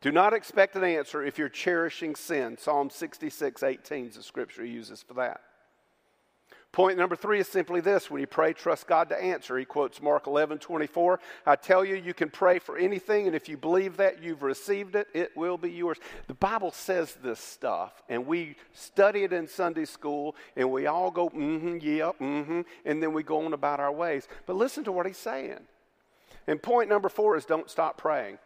Do 0.00 0.12
not 0.12 0.34
expect 0.34 0.76
an 0.76 0.84
answer 0.84 1.22
if 1.22 1.38
you're 1.38 1.48
cherishing 1.48 2.14
sin. 2.14 2.58
Psalm 2.58 2.90
66, 2.90 3.62
18 3.62 4.06
is 4.06 4.16
the 4.16 4.22
scripture 4.22 4.64
he 4.64 4.70
uses 4.70 5.02
for 5.02 5.14
that. 5.14 5.40
Point 6.72 6.98
number 6.98 7.16
three 7.16 7.40
is 7.40 7.48
simply 7.48 7.80
this 7.80 8.10
when 8.10 8.20
you 8.20 8.26
pray, 8.26 8.52
trust 8.52 8.86
God 8.86 9.08
to 9.08 9.16
answer. 9.16 9.56
He 9.56 9.64
quotes 9.64 10.02
Mark 10.02 10.26
11 10.26 10.58
24. 10.58 11.20
I 11.46 11.56
tell 11.56 11.84
you, 11.84 11.94
you 11.96 12.12
can 12.12 12.28
pray 12.28 12.58
for 12.58 12.76
anything, 12.76 13.26
and 13.26 13.34
if 13.34 13.48
you 13.48 13.56
believe 13.56 13.96
that 13.96 14.22
you've 14.22 14.42
received 14.42 14.94
it, 14.94 15.08
it 15.14 15.34
will 15.36 15.56
be 15.56 15.70
yours. 15.70 15.96
The 16.26 16.34
Bible 16.34 16.70
says 16.70 17.16
this 17.22 17.40
stuff, 17.40 18.02
and 18.10 18.26
we 18.26 18.56
study 18.74 19.22
it 19.22 19.32
in 19.32 19.48
Sunday 19.48 19.86
school, 19.86 20.36
and 20.54 20.70
we 20.70 20.86
all 20.86 21.10
go, 21.10 21.30
mm 21.30 21.60
hmm, 21.60 21.78
yeah, 21.80 22.10
mm 22.20 22.44
hmm, 22.44 22.60
and 22.84 23.02
then 23.02 23.14
we 23.14 23.22
go 23.22 23.46
on 23.46 23.54
about 23.54 23.80
our 23.80 23.92
ways. 23.92 24.28
But 24.44 24.56
listen 24.56 24.84
to 24.84 24.92
what 24.92 25.06
he's 25.06 25.16
saying. 25.16 25.60
And 26.46 26.62
point 26.62 26.88
number 26.88 27.08
four 27.08 27.36
is 27.36 27.46
don't 27.46 27.70
stop 27.70 27.96
praying. 27.96 28.38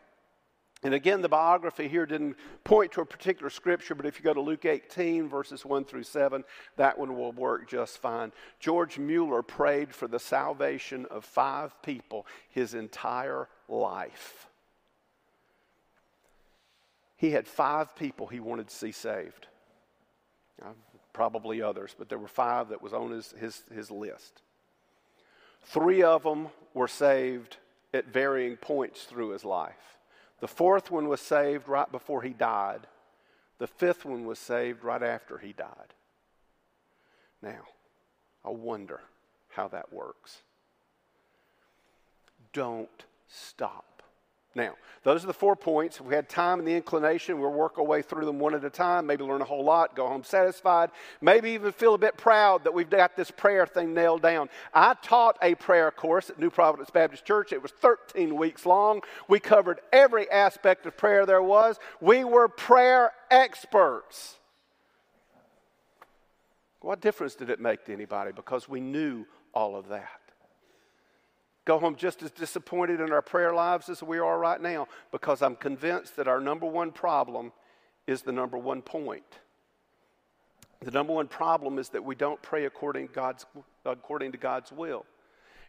And 0.83 0.95
again, 0.95 1.21
the 1.21 1.29
biography 1.29 1.89
here 1.89 2.07
didn't 2.07 2.37
point 2.65 2.93
to 2.93 3.03
a 3.03 3.07
particular 3.07 3.51
scripture, 3.51 3.95
but 3.95 4.07
if 4.07 4.19
you 4.19 4.25
go 4.25 4.33
to 4.33 4.41
Luke 4.41 4.65
18, 4.65 5.29
verses 5.29 5.65
1 5.65 5.85
through 5.85 6.05
7, 6.05 6.43
that 6.77 6.99
one 6.99 7.17
will 7.17 7.33
work 7.33 7.69
just 7.69 7.99
fine. 7.99 8.33
George 8.61 8.99
Mueller 8.99 9.43
prayed 9.43 9.95
for 9.95 10.09
the 10.09 10.19
salvation 10.19 11.05
of 11.11 11.25
five 11.25 11.81
people 11.83 12.27
his 12.49 12.73
entire 12.73 13.49
life. 13.69 14.47
He 17.17 17.33
had 17.33 17.47
five 17.47 17.95
people 17.95 18.27
he 18.27 18.41
wanted 18.41 18.69
to 18.69 18.75
see 18.75 18.93
saved. 18.93 19.49
Uh, 20.63 20.73
probably 21.13 21.61
others, 21.61 21.95
but 21.99 22.09
there 22.09 22.19
were 22.19 22.29
five 22.29 22.71
that 22.71 22.81
was 22.81 22.95
on 22.95 23.11
his, 23.11 23.35
his, 23.39 23.63
his 23.75 23.91
list. 23.91 24.41
Three 25.63 26.03
of 26.03 26.23
them 26.23 26.49
were 26.73 26.89
saved 26.89 27.59
at 27.93 28.07
varying 28.07 28.57
points 28.57 29.05
through 29.05 29.31
his 29.31 29.45
life. 29.45 29.99
The 30.41 30.49
fourth 30.49 30.91
one 30.91 31.09
was 31.09 31.21
saved 31.21 31.69
right 31.69 31.91
before 31.91 32.23
he 32.23 32.31
died. 32.31 32.87
The 33.59 33.67
fifth 33.67 34.05
one 34.05 34.25
was 34.25 34.39
saved 34.39 34.85
right 34.85 35.03
after 35.03 35.39
he 35.39 35.53
died. 35.53 35.95
Now, 37.43 37.63
I 38.45 38.49
wonder 38.51 39.01
how 39.51 39.69
that 39.69 39.93
works. 39.93 40.43
Don't 42.53 43.05
stop. 43.29 43.85
Now, 44.55 44.75
those 45.03 45.23
are 45.23 45.29
the 45.29 45.33
four 45.33 45.55
points. 45.55 46.01
If 46.01 46.07
we 46.07 46.15
had 46.15 46.29
time 46.29 46.59
and 46.59 46.67
the 46.67 46.75
inclination, 46.75 47.41
we'll 47.41 47.53
work 47.53 47.79
our 47.79 47.85
way 47.85 48.03
through 48.03 48.27
them 48.27 48.39
one 48.39 48.55
at 48.55 48.65
a 48.65 48.71
time, 48.71 49.07
maybe 49.07 49.25
learn 49.25 49.41
a 49.41 49.45
whole 49.45 49.65
lot, 49.65 49.95
go 49.95 50.09
home 50.09 50.25
satisfied, 50.25 50.91
maybe 51.21 51.53
even 51.53 51.73
feel 51.73 51.95
a 51.95 51.99
bit 51.99 52.17
proud 52.17 52.65
that 52.65 52.75
we've 52.75 52.91
got 52.91 53.17
this 53.17 53.31
prayer 53.31 53.67
thing 53.67 53.95
nailed 53.95 54.23
down. 54.23 54.51
I 54.75 54.95
taught 55.03 55.39
a 55.41 55.55
prayer 55.55 55.91
course 55.91 56.31
at 56.31 56.39
New 56.39 56.51
Providence 56.51 56.91
Baptist 56.91 57.25
Church. 57.25 57.53
It 57.53 57.63
was 57.63 57.71
13 57.71 58.37
weeks 58.37 58.67
long. 58.67 59.03
We 59.29 59.39
covered 59.41 59.81
every 59.93 60.29
aspect 60.31 60.85
of 60.85 60.97
prayer 60.97 61.25
there 61.25 61.43
was. 61.43 61.79
We 62.01 62.25
were 62.25 62.49
prayer 62.49 63.13
experts. 63.31 64.37
What 66.81 67.01
difference 67.01 67.35
did 67.37 67.51
it 67.51 67.61
make 67.61 67.85
to 67.85 67.93
anybody? 67.93 68.33
Because 68.33 68.69
we 68.69 68.81
knew 68.81 69.27
all 69.55 69.77
of 69.77 69.89
that 69.89 70.20
go 71.71 71.79
home 71.79 71.95
just 71.95 72.21
as 72.25 72.33
disappointed 72.33 73.01
in 73.01 73.13
our 73.13 73.23
prayer 73.23 73.55
lives 73.55 73.89
as 73.89 74.03
we 74.03 74.19
are 74.19 74.41
right 74.41 74.61
now 74.61 74.89
because 75.13 75.41
I'm 75.41 75.55
convinced 75.55 76.17
that 76.17 76.27
our 76.27 76.41
number 76.41 76.67
one 76.67 76.91
problem 76.91 77.53
is 78.09 78.23
the 78.23 78.33
number 78.33 78.59
one 78.59 78.83
point. 78.83 79.39
The 80.83 80.91
number 80.91 81.13
one 81.13 81.29
problem 81.29 81.79
is 81.79 81.91
that 81.91 82.03
we 82.03 82.17
don't 82.17 82.43
pray 82.43 82.65
according, 82.65 83.11
God's, 83.13 83.47
according 83.85 84.33
to 84.33 84.39
God's 84.39 84.73
will. 84.73 85.07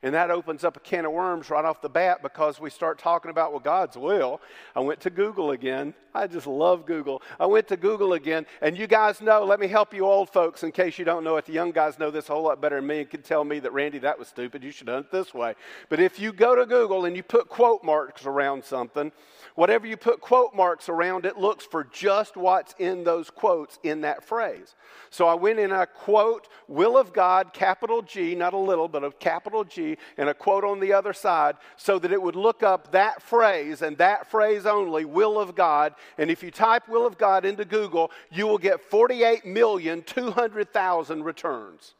And 0.03 0.15
that 0.15 0.31
opens 0.31 0.63
up 0.63 0.75
a 0.77 0.79
can 0.79 1.05
of 1.05 1.11
worms 1.11 1.49
right 1.51 1.63
off 1.63 1.81
the 1.81 1.89
bat 1.89 2.23
because 2.23 2.59
we 2.59 2.71
start 2.71 2.97
talking 2.97 3.29
about, 3.29 3.51
well, 3.51 3.59
God's 3.59 3.95
will. 3.95 4.41
I 4.75 4.79
went 4.79 4.99
to 5.01 5.11
Google 5.11 5.51
again. 5.51 5.93
I 6.13 6.27
just 6.27 6.47
love 6.47 6.85
Google. 6.85 7.21
I 7.39 7.45
went 7.45 7.67
to 7.69 7.77
Google 7.77 8.13
again, 8.13 8.45
and 8.61 8.77
you 8.77 8.87
guys 8.87 9.21
know, 9.21 9.45
let 9.45 9.59
me 9.59 9.67
help 9.67 9.93
you 9.93 10.05
old 10.05 10.29
folks 10.29 10.63
in 10.63 10.71
case 10.71 10.99
you 10.99 11.05
don't 11.05 11.23
know 11.23 11.37
it. 11.37 11.45
The 11.45 11.53
young 11.53 11.71
guys 11.71 11.99
know 11.99 12.11
this 12.11 12.29
a 12.29 12.33
whole 12.33 12.43
lot 12.43 12.59
better 12.59 12.77
than 12.77 12.87
me 12.87 13.01
and 13.01 13.09
can 13.09 13.21
tell 13.21 13.45
me 13.45 13.59
that, 13.59 13.71
Randy, 13.71 13.99
that 13.99 14.19
was 14.19 14.27
stupid. 14.27 14.63
You 14.63 14.71
should 14.71 14.87
have 14.87 14.95
done 14.95 15.03
it 15.03 15.11
this 15.11 15.33
way. 15.33 15.55
But 15.87 15.99
if 15.99 16.19
you 16.19 16.33
go 16.33 16.55
to 16.55 16.65
Google 16.65 17.05
and 17.05 17.15
you 17.15 17.23
put 17.23 17.47
quote 17.47 17.83
marks 17.83 18.25
around 18.25 18.65
something, 18.65 19.11
whatever 19.55 19.87
you 19.87 19.95
put 19.97 20.19
quote 20.19 20.53
marks 20.53 20.89
around, 20.89 21.25
it 21.25 21.37
looks 21.37 21.65
for 21.65 21.85
just 21.85 22.35
what's 22.35 22.75
in 22.77 23.03
those 23.03 23.29
quotes 23.29 23.79
in 23.83 24.01
that 24.01 24.23
phrase. 24.23 24.75
So 25.11 25.27
I 25.27 25.33
went 25.33 25.59
in 25.59 25.71
a 25.71 25.85
quote, 25.85 26.49
will 26.67 26.97
of 26.97 27.13
God, 27.13 27.53
capital 27.53 28.01
G, 28.01 28.35
not 28.35 28.53
a 28.53 28.57
little, 28.57 28.87
but 28.87 29.03
a 29.03 29.11
capital 29.11 29.63
G, 29.63 29.90
and 30.17 30.29
a 30.29 30.33
quote 30.33 30.63
on 30.63 30.79
the 30.79 30.93
other 30.93 31.13
side, 31.13 31.57
so 31.77 31.99
that 31.99 32.11
it 32.11 32.19
would 32.21 32.35
look 32.35 32.63
up 32.63 32.91
that 32.91 33.21
phrase 33.21 33.81
and 33.81 33.97
that 33.97 34.29
phrase 34.29 34.65
only, 34.65 35.05
will 35.05 35.39
of 35.39 35.55
God. 35.55 35.93
And 36.17 36.29
if 36.31 36.43
you 36.43 36.51
type 36.51 36.89
will 36.89 37.05
of 37.05 37.17
God 37.17 37.45
into 37.45 37.63
Google, 37.65 38.11
you 38.31 38.47
will 38.47 38.57
get 38.57 38.89
48,200,000 38.89 41.23
returns. 41.23 41.93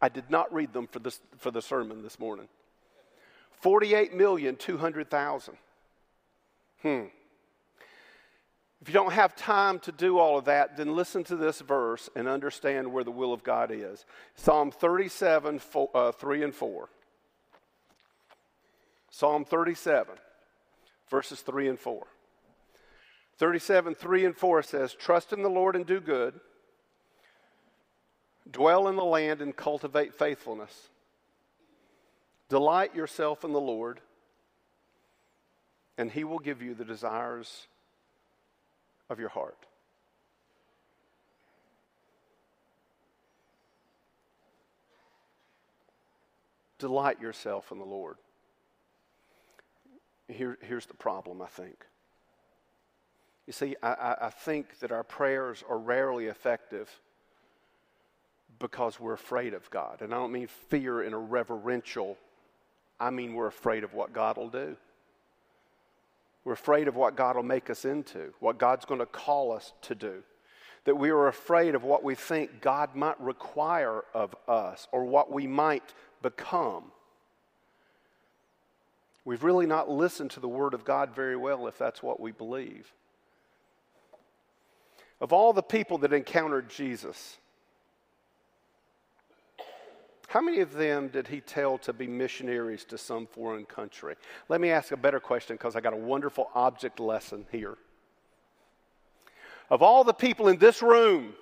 I 0.00 0.08
did 0.08 0.30
not 0.30 0.52
read 0.52 0.72
them 0.72 0.86
for, 0.86 0.98
this, 0.98 1.20
for 1.38 1.50
the 1.50 1.62
sermon 1.62 2.02
this 2.02 2.18
morning. 2.18 2.48
48,200,000. 3.62 5.50
Hmm. 6.82 7.04
If 8.80 8.88
you 8.88 8.94
don't 8.94 9.12
have 9.12 9.34
time 9.34 9.78
to 9.80 9.92
do 9.92 10.18
all 10.18 10.38
of 10.38 10.44
that, 10.44 10.76
then 10.76 10.94
listen 10.94 11.24
to 11.24 11.36
this 11.36 11.60
verse 11.60 12.10
and 12.14 12.28
understand 12.28 12.92
where 12.92 13.04
the 13.04 13.10
will 13.10 13.32
of 13.32 13.42
God 13.42 13.70
is. 13.72 14.04
Psalm 14.34 14.70
37, 14.70 15.58
four, 15.58 15.90
uh, 15.94 16.12
3 16.12 16.44
and 16.44 16.54
4. 16.54 16.88
Psalm 19.18 19.46
37, 19.46 20.14
verses 21.08 21.40
3 21.40 21.68
and 21.68 21.80
4. 21.80 22.06
37, 23.38 23.94
3 23.94 24.24
and 24.26 24.36
4 24.36 24.62
says, 24.62 24.92
Trust 24.92 25.32
in 25.32 25.40
the 25.40 25.48
Lord 25.48 25.74
and 25.74 25.86
do 25.86 26.00
good, 26.00 26.38
dwell 28.50 28.88
in 28.88 28.96
the 28.96 29.02
land 29.02 29.40
and 29.40 29.56
cultivate 29.56 30.12
faithfulness. 30.12 30.90
Delight 32.50 32.94
yourself 32.94 33.42
in 33.42 33.54
the 33.54 33.58
Lord, 33.58 34.02
and 35.96 36.10
he 36.10 36.22
will 36.22 36.38
give 36.38 36.60
you 36.60 36.74
the 36.74 36.84
desires 36.84 37.68
of 39.08 39.18
your 39.18 39.30
heart. 39.30 39.64
Delight 46.78 47.18
yourself 47.18 47.72
in 47.72 47.78
the 47.78 47.86
Lord. 47.86 48.18
Here, 50.28 50.58
here's 50.60 50.86
the 50.86 50.94
problem, 50.94 51.40
I 51.40 51.46
think. 51.46 51.86
You 53.46 53.52
see, 53.52 53.76
I, 53.82 54.16
I 54.22 54.30
think 54.30 54.80
that 54.80 54.90
our 54.90 55.04
prayers 55.04 55.62
are 55.68 55.78
rarely 55.78 56.26
effective 56.26 56.90
because 58.58 58.98
we're 58.98 59.12
afraid 59.12 59.54
of 59.54 59.70
God. 59.70 60.02
And 60.02 60.12
I 60.12 60.16
don't 60.16 60.32
mean 60.32 60.48
fear 60.48 61.02
in 61.02 61.12
a 61.12 61.18
reverential, 61.18 62.16
I 62.98 63.10
mean 63.10 63.34
we're 63.34 63.46
afraid 63.46 63.84
of 63.84 63.94
what 63.94 64.12
God 64.12 64.36
will 64.36 64.48
do. 64.48 64.76
We're 66.44 66.52
afraid 66.52 66.88
of 66.88 66.94
what 66.94 67.16
God 67.16 67.36
will 67.36 67.42
make 67.42 67.70
us 67.70 67.84
into, 67.84 68.32
what 68.38 68.58
God's 68.58 68.84
going 68.84 69.00
to 69.00 69.06
call 69.06 69.52
us 69.52 69.72
to 69.82 69.94
do. 69.94 70.22
That 70.84 70.96
we 70.96 71.10
are 71.10 71.26
afraid 71.26 71.74
of 71.74 71.82
what 71.82 72.04
we 72.04 72.14
think 72.14 72.60
God 72.60 72.94
might 72.94 73.20
require 73.20 74.04
of 74.14 74.34
us 74.46 74.86
or 74.92 75.04
what 75.04 75.32
we 75.32 75.48
might 75.48 75.92
become. 76.22 76.92
We've 79.26 79.42
really 79.42 79.66
not 79.66 79.90
listened 79.90 80.30
to 80.30 80.40
the 80.40 80.48
Word 80.48 80.72
of 80.72 80.84
God 80.84 81.12
very 81.12 81.36
well 81.36 81.66
if 81.66 81.76
that's 81.76 82.00
what 82.00 82.20
we 82.20 82.30
believe. 82.30 82.92
Of 85.20 85.32
all 85.32 85.52
the 85.52 85.64
people 85.64 85.98
that 85.98 86.12
encountered 86.12 86.70
Jesus, 86.70 87.36
how 90.28 90.40
many 90.40 90.60
of 90.60 90.74
them 90.74 91.08
did 91.08 91.26
he 91.26 91.40
tell 91.40 91.76
to 91.78 91.92
be 91.92 92.06
missionaries 92.06 92.84
to 92.84 92.96
some 92.96 93.26
foreign 93.26 93.64
country? 93.64 94.14
Let 94.48 94.60
me 94.60 94.70
ask 94.70 94.92
a 94.92 94.96
better 94.96 95.18
question 95.18 95.56
because 95.56 95.74
I 95.74 95.80
got 95.80 95.92
a 95.92 95.96
wonderful 95.96 96.48
object 96.54 97.00
lesson 97.00 97.46
here. 97.50 97.76
Of 99.70 99.82
all 99.82 100.04
the 100.04 100.14
people 100.14 100.46
in 100.46 100.58
this 100.58 100.82
room, 100.82 101.34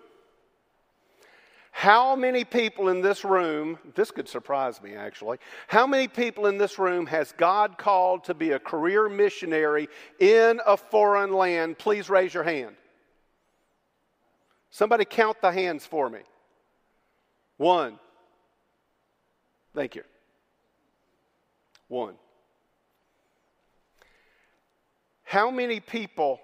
how 1.76 2.14
many 2.14 2.44
people 2.44 2.88
in 2.88 3.00
this 3.00 3.24
room, 3.24 3.78
this 3.94 4.10
could 4.10 4.28
surprise 4.28 4.80
me 4.80 4.94
actually, 4.94 5.38
how 5.66 5.86
many 5.86 6.08
people 6.08 6.46
in 6.46 6.56
this 6.56 6.78
room 6.78 7.04
has 7.06 7.32
God 7.32 7.76
called 7.76 8.24
to 8.24 8.34
be 8.34 8.52
a 8.52 8.58
career 8.58 9.08
missionary 9.08 9.88
in 10.18 10.60
a 10.66 10.76
foreign 10.76 11.32
land? 11.32 11.76
Please 11.76 12.08
raise 12.08 12.32
your 12.32 12.44
hand. 12.44 12.76
Somebody 14.70 15.04
count 15.04 15.40
the 15.40 15.52
hands 15.52 15.84
for 15.84 16.08
me. 16.08 16.20
One, 17.56 17.98
Thank 19.74 19.96
you. 19.96 20.04
One. 21.88 22.14
How 25.24 25.50
many 25.50 25.80
people 25.80 26.40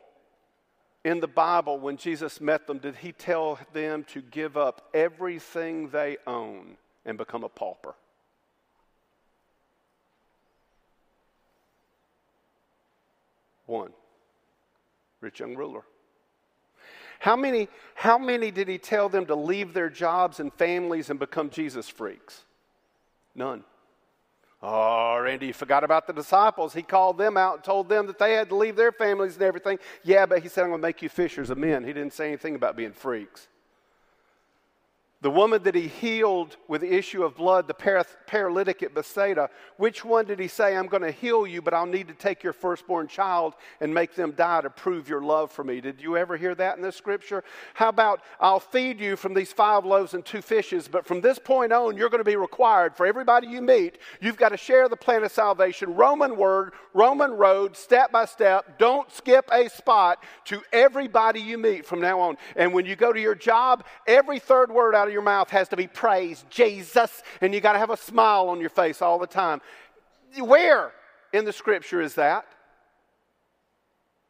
in 1.05 1.21
the 1.21 1.29
Bible, 1.29 1.79
when 1.79 1.97
Jesus 1.97 2.41
met 2.41 2.67
them, 2.67 2.79
did 2.79 2.97
he 2.97 3.13
tell 3.13 3.59
them 3.73 4.05
to 4.05 4.21
give 4.21 4.57
up 4.57 4.91
everything 4.93 5.89
they 5.89 6.19
own 6.27 6.77
and 7.07 7.17
become 7.17 7.43
a 7.43 7.49
pauper? 7.49 7.95
One. 13.67 13.93
Rich 15.21 15.41
young 15.41 15.55
ruler. 15.55 15.83
How 17.19 17.37
many, 17.37 17.69
how 17.95 18.19
many 18.19 18.51
did 18.51 18.69
he 18.69 18.79
tell 18.79 19.09
them 19.09 19.27
to 19.27 19.35
leave 19.35 19.73
their 19.73 19.91
jobs 19.91 20.41
and 20.41 20.53
families 20.55 21.11
and 21.11 21.19
become 21.19 21.51
Jesus 21.51 21.89
freaks? 21.89 22.45
None. 23.35 23.65
Oh, 24.63 25.19
Randy, 25.19 25.47
you 25.47 25.53
forgot 25.55 25.85
about 25.85 26.07
the 26.07 26.13
disciples. 26.13 26.75
He 26.75 26.83
called 26.83 27.17
them 27.17 27.39
out 27.39 27.55
and 27.57 27.65
told 27.65 27.89
them 27.89 28.07
that 28.09 28.19
they 28.19 28.35
had 28.35 28.51
to 28.51 28.57
leave 28.57 28.77
their 28.77 28.93
families 28.93 29.35
and 29.35 29.43
everything. 29.43 29.79
Yeah, 30.05 30.27
but 30.27 30.43
he 30.43 30.49
said, 30.49 30.65
I'm 30.65 30.71
going 30.71 30.83
to 30.83 30.87
make 30.87 31.01
you 31.01 31.09
fishers 31.09 31.49
of 31.49 31.57
men. 31.57 31.83
He 31.85 31.95
didn't 31.95 32.13
say 32.13 32.29
anything 32.29 32.55
about 32.55 32.77
being 32.77 32.93
freaks. 32.93 33.49
The 35.23 35.31
woman 35.31 35.63
that 35.65 35.75
he 35.75 35.87
healed 35.87 36.57
with 36.67 36.81
the 36.81 36.95
issue 36.95 37.25
of 37.25 37.37
blood, 37.37 37.69
the 37.69 37.75
paralytic 38.27 38.83
at 38.83 38.95
Bethsaida, 38.95 39.51
which 39.77 40.03
one 40.03 40.25
did 40.25 40.39
he 40.39 40.49
say, 40.49 40.75
I'm 40.75 40.87
going 40.87 41.03
to 41.03 41.11
heal 41.11 41.47
you, 41.47 41.61
but 41.61 41.75
I'll 41.75 41.85
need 41.85 42.09
to 42.09 42.15
take 42.15 42.43
your 42.43 42.55
firstborn 42.55 43.07
child 43.07 43.53
and 43.81 43.93
make 43.93 44.15
them 44.15 44.33
die 44.33 44.63
to 44.63 44.71
prove 44.71 45.11
your 45.11 45.21
love 45.21 45.53
for 45.53 45.63
me? 45.63 45.83
Did 45.83 46.01
you 46.01 46.17
ever 46.17 46.39
hear 46.39 46.55
that 46.55 46.79
in 46.79 46.83
the 46.83 46.91
scripture? 46.91 47.45
How 47.75 47.91
about, 47.91 48.23
I'll 48.41 48.61
feed 48.61 48.99
you 48.99 49.15
from 49.15 49.35
these 49.35 49.53
five 49.53 49.85
loaves 49.85 50.15
and 50.15 50.25
two 50.25 50.41
fishes, 50.41 50.89
but 50.89 51.05
from 51.05 51.21
this 51.21 51.39
point 51.39 51.71
on, 51.71 51.99
you're 51.99 52.09
going 52.09 52.25
to 52.25 52.25
be 52.25 52.37
required 52.37 52.97
for 52.97 53.05
everybody 53.05 53.47
you 53.47 53.61
meet, 53.61 53.99
you've 54.23 54.39
got 54.39 54.51
to 54.51 54.57
share 54.57 54.89
the 54.89 54.97
plan 54.97 55.23
of 55.23 55.33
salvation, 55.33 55.95
Roman 55.95 56.35
word, 56.35 56.73
Roman 56.95 57.33
road, 57.33 57.77
step 57.77 58.11
by 58.11 58.25
step. 58.25 58.79
Don't 58.79 59.13
skip 59.13 59.49
a 59.53 59.69
spot 59.69 60.25
to 60.47 60.63
everybody 60.73 61.41
you 61.41 61.59
meet 61.59 61.85
from 61.85 62.01
now 62.01 62.21
on. 62.21 62.39
And 62.57 62.73
when 62.73 62.87
you 62.87 62.97
go 62.97 63.13
to 63.13 63.21
your 63.21 63.35
job, 63.35 63.85
every 64.07 64.39
third 64.39 64.73
word 64.73 64.95
out 64.95 65.09
of 65.09 65.10
your 65.11 65.23
mouth 65.23 65.51
has 65.51 65.69
to 65.69 65.77
be 65.77 65.87
praise, 65.87 66.45
Jesus, 66.51 67.23
and 67.41 67.55
you 67.55 67.61
got 67.61 67.73
to 67.75 67.79
have 67.79 67.91
a 67.91 67.97
smile 67.97 68.49
on 68.49 68.61
your 68.61 68.71
face 68.71 69.03
all 69.03 69.19
the 69.19 69.27
time. 69.27 69.61
Where 70.39 70.93
in 71.33 71.45
the 71.45 71.53
scripture 71.53 72.01
is 72.01 72.15
that? 72.15 72.47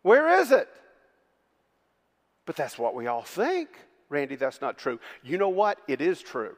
Where 0.03 0.40
is 0.40 0.51
it? 0.51 0.69
But 2.47 2.57
that's 2.57 2.79
what 2.79 2.95
we 2.95 3.07
all 3.07 3.23
think. 3.23 3.69
Randy, 4.09 4.37
that's 4.37 4.61
not 4.61 4.79
true. 4.79 4.99
You 5.23 5.38
know 5.38 5.49
what? 5.49 5.79
It 5.87 6.01
is 6.01 6.21
true. 6.21 6.57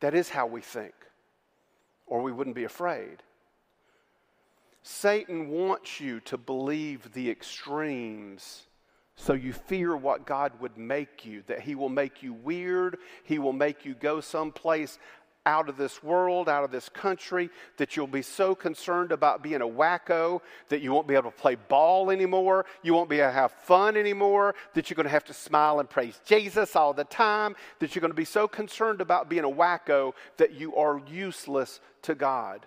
That 0.00 0.14
is 0.14 0.28
how 0.28 0.46
we 0.46 0.60
think, 0.60 0.94
or 2.06 2.22
we 2.22 2.32
wouldn't 2.32 2.56
be 2.56 2.64
afraid. 2.64 3.22
Satan 4.82 5.48
wants 5.48 6.00
you 6.00 6.20
to 6.20 6.36
believe 6.36 7.12
the 7.12 7.30
extremes 7.30 8.64
so 9.22 9.34
you 9.34 9.52
fear 9.52 9.96
what 9.96 10.26
God 10.26 10.52
would 10.60 10.76
make 10.76 11.24
you, 11.24 11.44
that 11.46 11.60
He 11.60 11.74
will 11.76 11.88
make 11.88 12.22
you 12.22 12.32
weird, 12.32 12.98
He 13.22 13.38
will 13.38 13.52
make 13.52 13.84
you 13.84 13.94
go 13.94 14.20
someplace 14.20 14.98
out 15.46 15.68
of 15.68 15.76
this 15.76 16.02
world, 16.02 16.48
out 16.48 16.64
of 16.64 16.70
this 16.70 16.88
country, 16.88 17.50
that 17.76 17.96
you'll 17.96 18.06
be 18.06 18.22
so 18.22 18.54
concerned 18.54 19.12
about 19.12 19.42
being 19.42 19.60
a 19.60 19.66
wacko 19.66 20.40
that 20.68 20.80
you 20.82 20.92
won't 20.92 21.08
be 21.08 21.14
able 21.14 21.30
to 21.30 21.36
play 21.36 21.54
ball 21.54 22.10
anymore, 22.10 22.64
you 22.82 22.94
won't 22.94 23.08
be 23.08 23.20
able 23.20 23.30
to 23.30 23.34
have 23.34 23.52
fun 23.52 23.96
anymore, 23.96 24.54
that 24.74 24.88
you're 24.88 24.96
going 24.96 25.04
to 25.04 25.10
have 25.10 25.24
to 25.24 25.34
smile 25.34 25.80
and 25.80 25.90
praise 25.90 26.20
Jesus 26.24 26.76
all 26.76 26.92
the 26.92 27.04
time, 27.04 27.56
that 27.78 27.94
you're 27.94 28.00
going 28.00 28.12
to 28.12 28.16
be 28.16 28.24
so 28.24 28.46
concerned 28.46 29.00
about 29.00 29.28
being 29.28 29.44
a 29.44 29.48
wacko 29.48 30.12
that 30.36 30.52
you 30.52 30.76
are 30.76 31.00
useless 31.08 31.80
to 32.02 32.14
God. 32.14 32.66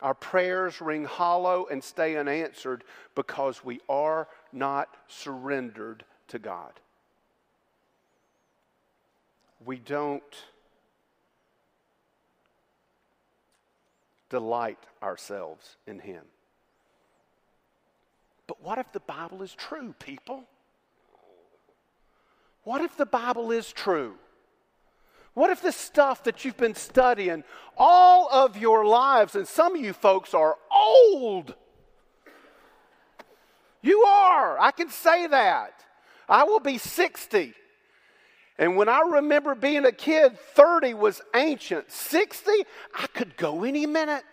Our 0.00 0.14
prayers 0.14 0.80
ring 0.80 1.04
hollow 1.04 1.66
and 1.70 1.82
stay 1.82 2.16
unanswered 2.16 2.84
because 3.16 3.64
we 3.64 3.80
are 3.88 4.28
not 4.52 4.96
surrendered 5.06 6.04
to 6.28 6.38
God. 6.38 6.72
We 9.64 9.78
don't 9.78 10.22
delight 14.30 14.78
ourselves 15.02 15.76
in 15.86 15.98
Him. 16.00 16.22
But 18.46 18.62
what 18.62 18.78
if 18.78 18.92
the 18.92 19.00
Bible 19.00 19.42
is 19.42 19.54
true, 19.54 19.94
people? 19.98 20.44
What 22.64 22.80
if 22.80 22.96
the 22.96 23.06
Bible 23.06 23.50
is 23.52 23.72
true? 23.72 24.14
What 25.34 25.50
if 25.50 25.62
the 25.62 25.72
stuff 25.72 26.24
that 26.24 26.44
you've 26.44 26.56
been 26.56 26.74
studying 26.74 27.44
all 27.76 28.28
of 28.30 28.56
your 28.56 28.84
lives, 28.84 29.34
and 29.34 29.46
some 29.46 29.76
of 29.76 29.80
you 29.82 29.92
folks 29.92 30.34
are 30.34 30.56
old? 30.74 31.54
You 33.82 34.02
are. 34.02 34.58
I 34.58 34.70
can 34.70 34.90
say 34.90 35.26
that. 35.26 35.84
I 36.28 36.44
will 36.44 36.60
be 36.60 36.78
60. 36.78 37.54
And 38.58 38.76
when 38.76 38.88
I 38.88 39.02
remember 39.12 39.54
being 39.54 39.84
a 39.84 39.92
kid, 39.92 40.38
30 40.38 40.94
was 40.94 41.22
ancient. 41.34 41.90
60, 41.90 42.50
I 42.98 43.06
could 43.14 43.36
go 43.36 43.64
any 43.64 43.86
minute. 43.86 44.24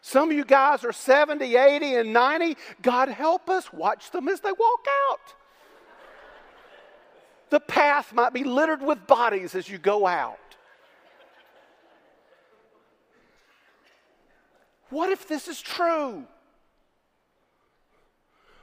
Some 0.00 0.30
of 0.30 0.36
you 0.36 0.44
guys 0.44 0.84
are 0.84 0.92
70, 0.92 1.56
80, 1.56 1.94
and 1.96 2.12
90. 2.12 2.56
God 2.80 3.08
help 3.08 3.50
us. 3.50 3.72
Watch 3.72 4.12
them 4.12 4.28
as 4.28 4.40
they 4.40 4.52
walk 4.52 4.86
out. 5.10 5.34
The 7.50 7.60
path 7.60 8.12
might 8.12 8.32
be 8.32 8.44
littered 8.44 8.82
with 8.82 9.06
bodies 9.06 9.54
as 9.54 9.68
you 9.68 9.78
go 9.78 10.06
out. 10.06 10.55
What 14.90 15.10
if 15.10 15.26
this 15.28 15.48
is 15.48 15.60
true? 15.60 16.26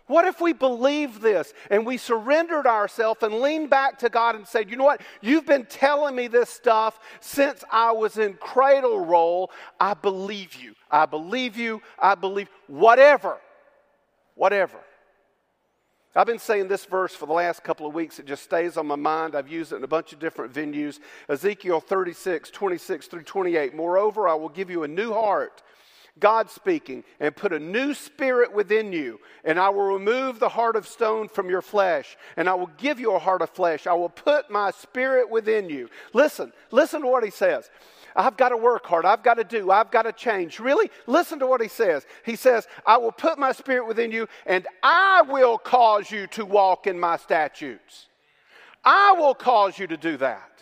What 0.07 0.25
if 0.25 0.41
we 0.41 0.51
believe 0.51 1.21
this 1.21 1.53
and 1.69 1.85
we 1.85 1.97
surrendered 1.97 2.67
ourselves 2.67 3.23
and 3.23 3.39
leaned 3.39 3.69
back 3.69 3.99
to 3.99 4.09
God 4.09 4.35
and 4.35 4.45
said, 4.45 4.69
You 4.69 4.75
know 4.75 4.83
what? 4.83 5.01
You've 5.21 5.45
been 5.45 5.65
telling 5.65 6.15
me 6.15 6.27
this 6.27 6.49
stuff 6.49 6.99
since 7.21 7.63
I 7.71 7.93
was 7.93 8.17
in 8.17 8.33
cradle 8.33 9.05
roll. 9.05 9.49
I 9.79 9.93
believe 9.93 10.55
you. 10.55 10.75
I 10.91 11.05
believe 11.05 11.57
you. 11.57 11.81
I 11.97 12.15
believe 12.15 12.49
whatever. 12.67 13.37
Whatever. 14.35 14.79
I've 16.15 16.27
been 16.27 16.37
saying 16.37 16.67
this 16.67 16.85
verse 16.85 17.15
for 17.15 17.25
the 17.25 17.33
last 17.33 17.63
couple 17.63 17.87
of 17.87 17.95
weeks. 17.95 18.19
It 18.19 18.27
just 18.27 18.43
stays 18.43 18.77
on 18.77 18.85
my 18.85 18.95
mind. 18.95 19.35
I've 19.35 19.47
used 19.47 19.71
it 19.71 19.77
in 19.77 19.83
a 19.83 19.87
bunch 19.87 20.13
of 20.13 20.19
different 20.19 20.53
venues. 20.53 20.99
Ezekiel 21.27 21.79
36, 21.79 22.51
26 22.51 23.07
through 23.07 23.23
28. 23.23 23.73
Moreover, 23.73 24.27
I 24.27 24.35
will 24.35 24.49
give 24.49 24.69
you 24.69 24.83
a 24.83 24.87
new 24.87 25.11
heart 25.11 25.63
God 26.19 26.49
speaking, 26.49 27.03
and 27.19 27.35
put 27.35 27.53
a 27.53 27.59
new 27.59 27.93
spirit 27.93 28.53
within 28.53 28.93
you, 28.93 29.19
and 29.43 29.59
I 29.59 29.69
will 29.69 29.93
remove 29.93 30.39
the 30.39 30.49
heart 30.49 30.75
of 30.75 30.87
stone 30.87 31.27
from 31.27 31.49
your 31.49 31.61
flesh, 31.61 32.17
and 32.37 32.47
I 32.47 32.53
will 32.53 32.69
give 32.77 32.99
you 32.99 33.13
a 33.13 33.19
heart 33.19 33.41
of 33.41 33.49
flesh. 33.49 33.87
I 33.87 33.93
will 33.93 34.09
put 34.09 34.51
my 34.51 34.71
spirit 34.71 35.29
within 35.29 35.69
you. 35.69 35.89
Listen, 36.13 36.53
listen 36.69 37.01
to 37.01 37.07
what 37.07 37.23
he 37.23 37.31
says. 37.31 37.69
I've 38.15 38.37
got 38.37 38.49
to 38.49 38.57
work 38.57 38.85
hard. 38.85 39.05
I've 39.05 39.23
got 39.23 39.35
to 39.35 39.43
do. 39.43 39.71
I've 39.71 39.89
got 39.89 40.03
to 40.03 40.11
change. 40.11 40.59
Really? 40.59 40.91
Listen 41.07 41.39
to 41.39 41.47
what 41.47 41.61
he 41.61 41.67
says. 41.67 42.05
He 42.23 42.35
says, 42.35 42.67
I 42.85 42.97
will 42.97 43.11
put 43.11 43.39
my 43.39 43.51
spirit 43.51 43.87
within 43.87 44.11
you, 44.11 44.27
and 44.45 44.67
I 44.83 45.23
will 45.23 45.57
cause 45.57 46.11
you 46.11 46.27
to 46.27 46.45
walk 46.45 46.85
in 46.85 46.99
my 46.99 47.17
statutes. 47.17 48.07
I 48.85 49.13
will 49.13 49.33
cause 49.33 49.79
you 49.79 49.87
to 49.87 49.97
do 49.97 50.17
that. 50.17 50.52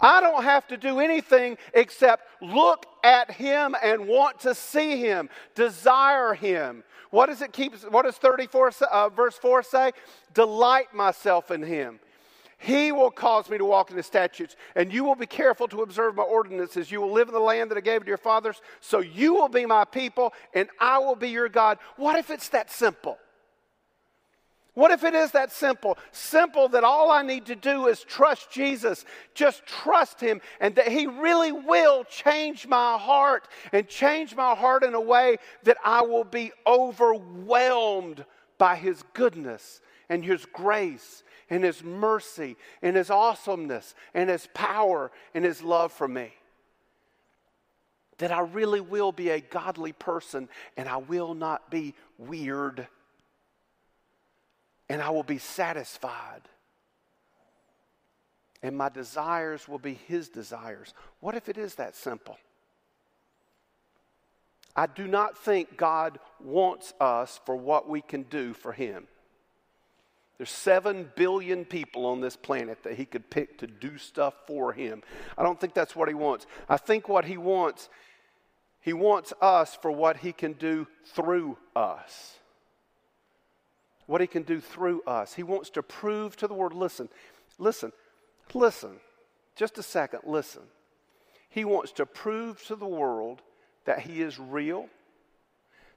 I 0.00 0.20
don't 0.20 0.44
have 0.44 0.66
to 0.68 0.76
do 0.76 1.00
anything 1.00 1.56
except 1.72 2.28
look 2.42 2.86
at 3.02 3.30
him 3.30 3.74
and 3.82 4.06
want 4.08 4.40
to 4.40 4.54
see 4.54 4.98
him, 4.98 5.28
desire 5.54 6.34
him. 6.34 6.84
What 7.10 7.26
does 7.26 7.42
it 7.42 7.52
keep? 7.52 7.74
What 7.90 8.04
does 8.04 8.16
34 8.16 8.72
uh, 8.90 9.08
verse 9.10 9.36
4 9.36 9.62
say? 9.62 9.92
Delight 10.32 10.92
myself 10.92 11.50
in 11.50 11.62
him. 11.62 12.00
He 12.58 12.92
will 12.92 13.10
cause 13.10 13.50
me 13.50 13.58
to 13.58 13.64
walk 13.64 13.90
in 13.90 13.96
his 13.96 14.06
statutes, 14.06 14.56
and 14.74 14.92
you 14.92 15.04
will 15.04 15.16
be 15.16 15.26
careful 15.26 15.68
to 15.68 15.82
observe 15.82 16.14
my 16.14 16.22
ordinances. 16.22 16.90
You 16.90 17.00
will 17.00 17.12
live 17.12 17.28
in 17.28 17.34
the 17.34 17.40
land 17.40 17.70
that 17.70 17.78
I 17.78 17.82
gave 17.82 18.02
to 18.02 18.08
your 18.08 18.16
fathers, 18.16 18.62
so 18.80 19.00
you 19.00 19.34
will 19.34 19.48
be 19.48 19.66
my 19.66 19.84
people, 19.84 20.32
and 20.54 20.68
I 20.80 20.98
will 20.98 21.14
be 21.14 21.28
your 21.28 21.48
God. 21.48 21.78
What 21.96 22.16
if 22.18 22.30
it's 22.30 22.48
that 22.50 22.70
simple? 22.70 23.18
What 24.74 24.90
if 24.90 25.04
it 25.04 25.14
is 25.14 25.30
that 25.30 25.52
simple? 25.52 25.96
Simple 26.10 26.68
that 26.70 26.82
all 26.82 27.12
I 27.12 27.22
need 27.22 27.46
to 27.46 27.54
do 27.54 27.86
is 27.86 28.02
trust 28.02 28.50
Jesus, 28.50 29.04
just 29.32 29.64
trust 29.64 30.20
Him, 30.20 30.40
and 30.60 30.74
that 30.74 30.88
He 30.88 31.06
really 31.06 31.52
will 31.52 32.02
change 32.04 32.66
my 32.66 32.98
heart 32.98 33.46
and 33.72 33.86
change 33.86 34.34
my 34.34 34.54
heart 34.56 34.82
in 34.82 34.94
a 34.94 35.00
way 35.00 35.36
that 35.62 35.76
I 35.84 36.02
will 36.02 36.24
be 36.24 36.50
overwhelmed 36.66 38.24
by 38.58 38.74
His 38.74 39.04
goodness 39.12 39.80
and 40.08 40.24
His 40.24 40.44
grace 40.44 41.22
and 41.48 41.62
His 41.62 41.84
mercy 41.84 42.56
and 42.82 42.96
His 42.96 43.10
awesomeness 43.10 43.94
and 44.12 44.28
His 44.28 44.48
power 44.54 45.12
and 45.34 45.44
His 45.44 45.62
love 45.62 45.92
for 45.92 46.08
me. 46.08 46.32
That 48.18 48.32
I 48.32 48.40
really 48.40 48.80
will 48.80 49.12
be 49.12 49.30
a 49.30 49.40
godly 49.40 49.92
person 49.92 50.48
and 50.76 50.88
I 50.88 50.96
will 50.96 51.34
not 51.34 51.70
be 51.70 51.94
weird 52.18 52.88
and 54.88 55.00
I 55.00 55.10
will 55.10 55.22
be 55.22 55.38
satisfied. 55.38 56.42
And 58.62 58.76
my 58.76 58.88
desires 58.88 59.68
will 59.68 59.78
be 59.78 59.94
His 60.06 60.28
desires. 60.28 60.94
What 61.20 61.34
if 61.34 61.48
it 61.48 61.58
is 61.58 61.74
that 61.76 61.94
simple? 61.94 62.38
I 64.76 64.86
do 64.86 65.06
not 65.06 65.38
think 65.38 65.76
God 65.76 66.18
wants 66.42 66.94
us 67.00 67.40
for 67.44 67.54
what 67.54 67.88
we 67.88 68.00
can 68.00 68.22
do 68.24 68.54
for 68.54 68.72
Him. 68.72 69.06
There's 70.36 70.50
seven 70.50 71.10
billion 71.14 71.64
people 71.64 72.06
on 72.06 72.20
this 72.20 72.36
planet 72.36 72.82
that 72.82 72.94
He 72.94 73.04
could 73.04 73.30
pick 73.30 73.58
to 73.58 73.66
do 73.66 73.98
stuff 73.98 74.34
for 74.46 74.72
Him. 74.72 75.02
I 75.38 75.42
don't 75.42 75.60
think 75.60 75.74
that's 75.74 75.94
what 75.94 76.08
He 76.08 76.14
wants. 76.14 76.46
I 76.68 76.76
think 76.76 77.08
what 77.08 77.24
He 77.24 77.36
wants, 77.36 77.88
He 78.80 78.92
wants 78.92 79.32
us 79.40 79.78
for 79.80 79.90
what 79.90 80.18
He 80.18 80.32
can 80.32 80.54
do 80.54 80.88
through 81.04 81.58
us 81.76 82.38
what 84.06 84.20
he 84.20 84.26
can 84.26 84.42
do 84.42 84.60
through 84.60 85.02
us. 85.02 85.34
He 85.34 85.42
wants 85.42 85.70
to 85.70 85.82
prove 85.82 86.36
to 86.36 86.46
the 86.46 86.54
world 86.54 86.74
listen, 86.74 87.08
listen, 87.58 87.92
listen, 88.52 88.96
just 89.56 89.78
a 89.78 89.82
second, 89.82 90.20
listen. 90.24 90.62
He 91.48 91.64
wants 91.64 91.92
to 91.92 92.06
prove 92.06 92.64
to 92.66 92.76
the 92.76 92.86
world 92.86 93.42
that 93.84 94.00
he 94.00 94.22
is 94.22 94.38
real, 94.38 94.88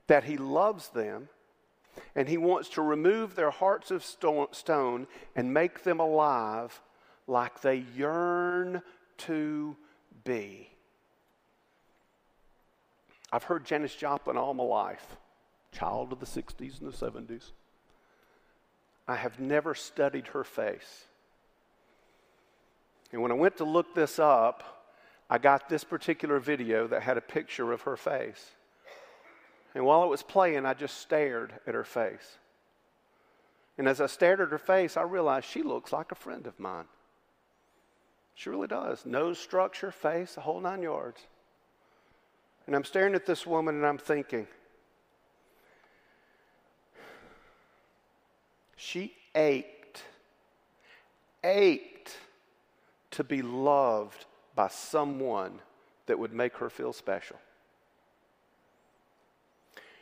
that 0.08 0.26
he 0.26 0.38
loves 0.38 0.90
them, 0.90 1.30
and 2.16 2.30
he 2.30 2.38
wants 2.38 2.70
to 2.70 2.82
remove 2.82 3.36
their 3.36 3.50
hearts 3.50 3.90
of 3.90 4.04
stone 4.04 5.08
and 5.36 5.54
make 5.54 5.84
them 5.84 6.00
alive 6.00 6.80
like 7.26 7.62
they 7.62 7.84
yearn 7.96 8.82
to 9.18 9.76
be. 10.24 10.70
I've 13.32 13.44
heard 13.44 13.66
Janis 13.66 13.96
Joplin 13.96 14.38
all 14.38 14.54
my 14.54 14.64
life, 14.64 15.18
child 15.72 16.14
of 16.14 16.20
the 16.20 16.26
60s 16.26 16.80
and 16.80 16.92
the 16.92 16.96
70s. 16.96 17.52
I 19.08 19.16
have 19.16 19.40
never 19.40 19.74
studied 19.74 20.28
her 20.28 20.44
face. 20.44 21.06
And 23.12 23.22
when 23.22 23.32
I 23.32 23.36
went 23.36 23.58
to 23.58 23.64
look 23.64 23.96
this 23.96 24.20
up, 24.20 24.86
I 25.30 25.38
got 25.38 25.70
this 25.70 25.84
particular 25.84 26.40
video 26.40 26.88
that 26.88 27.04
had 27.04 27.18
a 27.18 27.22
picture 27.22 27.72
of 27.72 27.82
her 27.82 27.98
face. 27.98 28.52
And 29.74 29.86
while 29.86 30.04
it 30.04 30.10
was 30.10 30.24
playing, 30.24 30.66
I 30.66 30.74
just 30.74 30.98
stared 31.00 31.54
at 31.66 31.74
her 31.74 31.84
face. 31.84 32.38
And 33.78 33.88
as 33.88 34.02
I 34.02 34.08
stared 34.08 34.42
at 34.42 34.50
her 34.50 34.58
face, 34.58 34.98
I 34.98 35.04
realized 35.04 35.46
she 35.46 35.64
looks 35.64 35.94
like 35.94 36.12
a 36.12 36.16
friend 36.16 36.48
of 36.48 36.60
mine. 36.60 36.86
She 38.36 38.50
really 38.50 38.68
does. 38.68 39.06
Nose 39.06 39.40
structure, 39.40 39.92
face, 39.92 40.36
the 40.36 40.42
whole 40.42 40.60
nine 40.60 40.82
yards. 40.82 41.22
And 42.66 42.76
I'm 42.76 42.84
staring 42.84 43.16
at 43.16 43.26
this 43.26 43.46
woman 43.46 43.76
and 43.76 43.86
I'm 43.86 43.98
thinking, 43.98 44.48
She 48.78 49.14
ached, 49.36 50.04
ached 51.44 52.16
to 53.12 53.24
be 53.24 53.42
loved 53.42 54.26
by 54.56 54.68
someone 54.70 55.60
that 56.06 56.20
would 56.20 56.32
make 56.32 56.58
her 56.58 56.70
feel 56.70 56.94
special. 56.94 57.38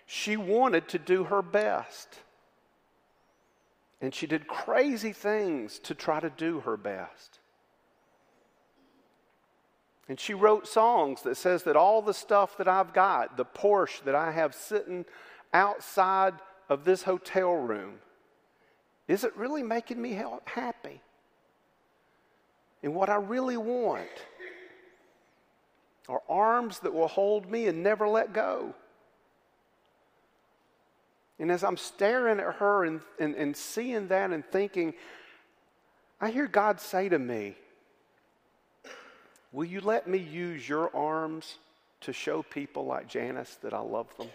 She 0.05 0.37
wanted 0.37 0.87
to 0.89 0.99
do 0.99 1.23
her 1.23 1.41
best. 1.41 2.19
And 4.01 4.13
she 4.13 4.27
did 4.27 4.45
crazy 4.45 5.13
things 5.13 5.79
to 5.79 5.95
try 5.95 6.19
to 6.19 6.29
do 6.29 6.59
her 6.59 6.77
best. 6.77 7.39
And 10.07 10.19
she 10.19 10.33
wrote 10.33 10.67
songs 10.67 11.21
that 11.23 11.37
says 11.37 11.63
that 11.63 11.75
all 11.75 12.01
the 12.01 12.13
stuff 12.13 12.57
that 12.57 12.67
I've 12.67 12.93
got, 12.93 13.37
the 13.37 13.45
Porsche 13.45 14.03
that 14.03 14.13
I 14.13 14.31
have 14.31 14.53
sitting 14.53 15.05
outside 15.53 16.33
of 16.69 16.83
this 16.83 17.03
hotel 17.03 17.53
room, 17.53 17.95
is 19.07 19.23
it 19.23 19.35
really 19.35 19.63
making 19.63 20.01
me 20.01 20.19
happy? 20.45 21.01
And 22.81 22.93
what 22.93 23.09
I 23.09 23.15
really 23.15 23.57
want 23.57 24.07
are 26.07 26.21
arms 26.29 26.79
that 26.79 26.93
will 26.93 27.07
hold 27.07 27.49
me 27.49 27.67
and 27.67 27.81
never 27.83 28.07
let 28.07 28.33
go. 28.33 28.73
And 31.39 31.51
as 31.51 31.63
I'm 31.63 31.77
staring 31.77 32.39
at 32.39 32.55
her 32.55 32.85
and, 32.85 33.01
and, 33.19 33.35
and 33.35 33.55
seeing 33.55 34.07
that 34.07 34.31
and 34.31 34.45
thinking, 34.45 34.93
I 36.21 36.29
hear 36.29 36.47
God 36.47 36.79
say 36.79 37.09
to 37.09 37.19
me, 37.19 37.55
Will 39.51 39.65
you 39.65 39.79
let 39.79 40.05
me 40.05 40.17
use 40.17 40.67
your 40.67 40.93
arms 40.93 41.59
to 42.01 42.11
show 42.11 42.43
people 42.43 42.85
like 42.85 43.07
Janis 43.07 43.55
that 43.61 43.73
I 43.73 43.79
love 43.79 44.07
them? 44.17 44.27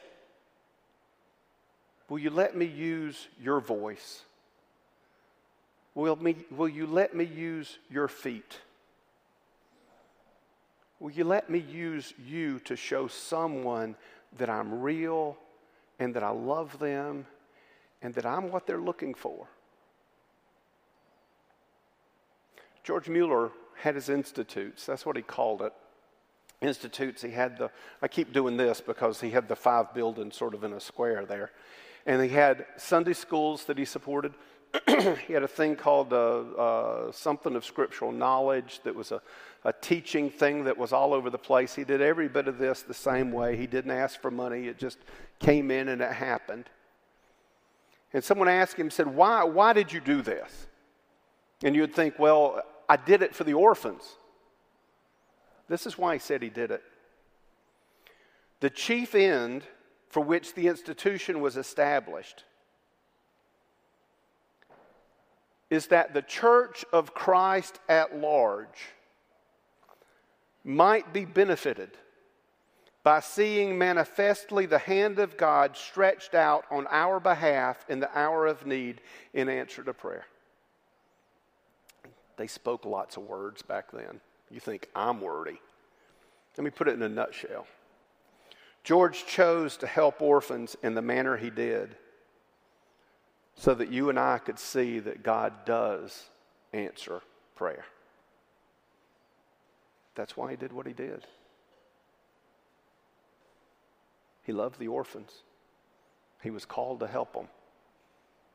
Will 2.09 2.19
you 2.19 2.31
let 2.31 2.57
me 2.57 2.65
use 2.65 3.29
your 3.39 3.61
voice? 3.61 4.23
Will, 6.01 6.17
me, 6.17 6.35
will 6.51 6.71
you 6.71 6.87
let 6.87 7.15
me 7.15 7.25
use 7.25 7.77
your 7.91 8.09
feet? 8.09 8.57
Will 10.99 11.11
you 11.11 11.25
let 11.25 11.51
me 11.51 11.59
use 11.59 12.15
you 12.27 12.59
to 12.61 12.75
show 12.75 13.07
someone 13.07 13.97
that 14.39 14.49
I'm 14.49 14.81
real 14.81 15.37
and 15.99 16.15
that 16.15 16.23
I 16.23 16.31
love 16.31 16.79
them 16.79 17.27
and 18.01 18.15
that 18.15 18.25
I'm 18.25 18.51
what 18.51 18.67
they're 18.67 18.81
looking 18.81 19.13
for? 19.13 19.47
George 22.83 23.11
Mueller 23.11 23.51
had 23.77 23.95
his 23.95 24.09
institutes. 24.09 24.87
That's 24.87 25.05
what 25.05 25.17
he 25.17 25.23
called 25.23 25.61
it. 25.61 25.75
Institutes. 26.63 27.21
He 27.21 27.31
had 27.33 27.59
the, 27.59 27.71
I 28.01 28.09
keep 28.09 28.33
doing 28.33 28.57
this 28.57 28.81
because 28.81 29.21
he 29.21 29.29
had 29.29 29.49
the 29.49 29.57
five 29.57 29.93
buildings 29.93 30.35
sort 30.35 30.55
of 30.55 30.65
in 30.65 30.73
a 30.73 30.81
square 30.81 31.27
there. 31.27 31.51
And 32.07 32.23
he 32.23 32.31
had 32.31 32.65
Sunday 32.79 33.13
schools 33.13 33.67
that 33.67 33.77
he 33.77 33.85
supported. 33.85 34.33
he 35.27 35.33
had 35.33 35.43
a 35.43 35.49
thing 35.49 35.75
called 35.75 36.13
uh, 36.13 36.41
uh, 36.41 37.13
something 37.13 37.57
of 37.57 37.65
scriptural 37.65 38.13
knowledge 38.13 38.81
that 38.85 38.95
was 38.95 39.11
a, 39.11 39.21
a 39.65 39.73
teaching 39.73 40.31
thing 40.31 40.65
that 40.65 40.79
was 40.79 40.93
all 40.93 41.13
over 41.13 41.29
the 41.31 41.39
place. 41.39 41.75
He 41.75 41.85
did 41.85 42.01
every 42.01 42.29
bit 42.29 42.47
of 42.47 42.59
this 42.59 42.83
the 42.83 42.95
same 42.95 43.33
way. 43.33 43.57
He 43.57 43.67
didn't 43.67 43.91
ask 43.91 44.21
for 44.21 44.31
money, 44.31 44.69
it 44.69 44.79
just 44.79 44.99
came 45.39 45.71
in 45.71 45.89
and 45.89 46.01
it 46.01 46.13
happened. 46.13 46.67
And 48.13 48.23
someone 48.23 48.49
asked 48.49 48.77
him, 48.77 48.91
said, 48.91 49.07
Why, 49.07 49.45
why 49.45 49.73
did 49.73 49.93
you 49.93 50.01
do 50.01 50.23
this? 50.23 50.67
And 51.63 51.75
you'd 51.75 51.95
think, 51.95 52.19
Well, 52.19 52.63
I 52.89 52.97
did 52.97 53.23
it 53.23 53.35
for 53.35 53.45
the 53.45 53.55
orphans. 53.55 54.17
This 55.69 55.87
is 55.87 55.97
why 55.97 56.15
he 56.15 56.19
said 56.19 56.43
he 56.43 56.49
did 56.49 56.73
it. 56.73 56.83
The 58.59 58.71
chief 58.71 59.15
end 59.15 59.63
for 60.09 60.21
which 60.21 60.55
the 60.55 60.67
institution 60.67 61.41
was 61.41 61.57
established 61.57 62.45
is 65.71 65.87
that 65.87 66.13
the 66.13 66.23
church 66.23 66.85
of 66.93 67.15
Christ 67.15 67.79
at 67.89 68.19
large 68.19 68.91
might 70.65 71.13
be 71.13 71.25
benefited 71.25 71.91
by 73.03 73.21
seeing 73.21 73.79
manifestly 73.79 74.67
the 74.67 74.79
hand 74.79 75.19
of 75.19 75.37
God 75.37 75.77
stretched 75.77 76.35
out 76.35 76.65
on 76.71 76.87
our 76.91 77.19
behalf 77.19 77.87
in 77.89 78.01
the 78.01 78.19
hour 78.19 78.47
of 78.47 78.67
need 78.67 79.01
in 79.33 79.49
answer 79.49 79.83
to 79.83 79.95
prayer. 79.95 80.27
They 82.37 82.47
spoke 82.47 82.85
lots 82.85 83.17
of 83.17 83.23
words 83.23 83.63
back 83.63 83.91
then. 83.93 84.21
You 84.51 84.61
think, 84.61 84.89
I'm 84.95 85.21
wordy. 85.21 85.61
Let 86.59 86.65
me 86.65 86.71
put 86.71 86.89
it 86.89 86.95
in 86.95 87.03
a 87.03 87.09
nutshell. 87.09 87.67
George 88.83 89.25
chose 89.27 89.77
to 89.79 89.87
help 89.87 90.21
orphans 90.21 90.77
in 90.83 90.95
the 90.95 91.03
manner 91.03 91.37
he 91.37 91.51
did 91.51 91.97
so 93.61 93.75
that 93.75 93.93
you 93.93 94.09
and 94.09 94.19
I 94.19 94.39
could 94.39 94.59
see 94.59 95.01
that 95.01 95.23
God 95.23 95.53
does 95.67 96.31
answer 96.73 97.21
prayer. 97.57 97.85
That's 100.15 100.35
why 100.35 100.51
he 100.51 100.57
did 100.57 100.73
what 100.73 100.87
he 100.87 100.95
did. 100.95 101.27
He 104.45 104.55
loved 104.55 104.79
the 104.79 104.89
orphans. 104.89 105.31
He 106.43 106.49
was 106.49 106.65
called 106.65 107.01
to 107.01 107.07
help 107.07 107.35
them. 107.35 107.49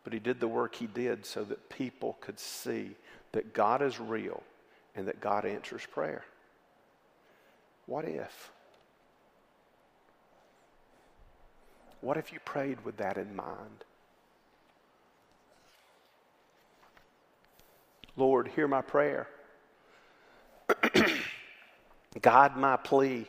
But 0.04 0.14
he 0.14 0.18
did 0.18 0.40
the 0.40 0.48
work 0.48 0.74
he 0.74 0.88
did 0.88 1.24
so 1.24 1.44
that 1.44 1.70
people 1.70 2.18
could 2.20 2.40
see 2.40 2.96
that 3.32 3.54
God 3.54 3.84
is 3.84 4.00
real 4.00 4.42
and 4.96 5.08
that 5.08 5.22
God 5.22 5.46
answers 5.46 5.86
prayer. 5.86 6.26
What 7.86 8.06
if? 8.06 8.52
What 12.02 12.18
if 12.18 12.34
you 12.34 12.40
prayed 12.40 12.84
with 12.84 12.98
that 12.98 13.20
in 13.20 13.36
mind? 13.36 13.86
Lord, 18.18 18.48
hear 18.50 18.68
my 18.68 18.82
prayer. 18.82 19.28
God, 22.22 22.58
my 22.58 22.78
plea. 22.78 23.28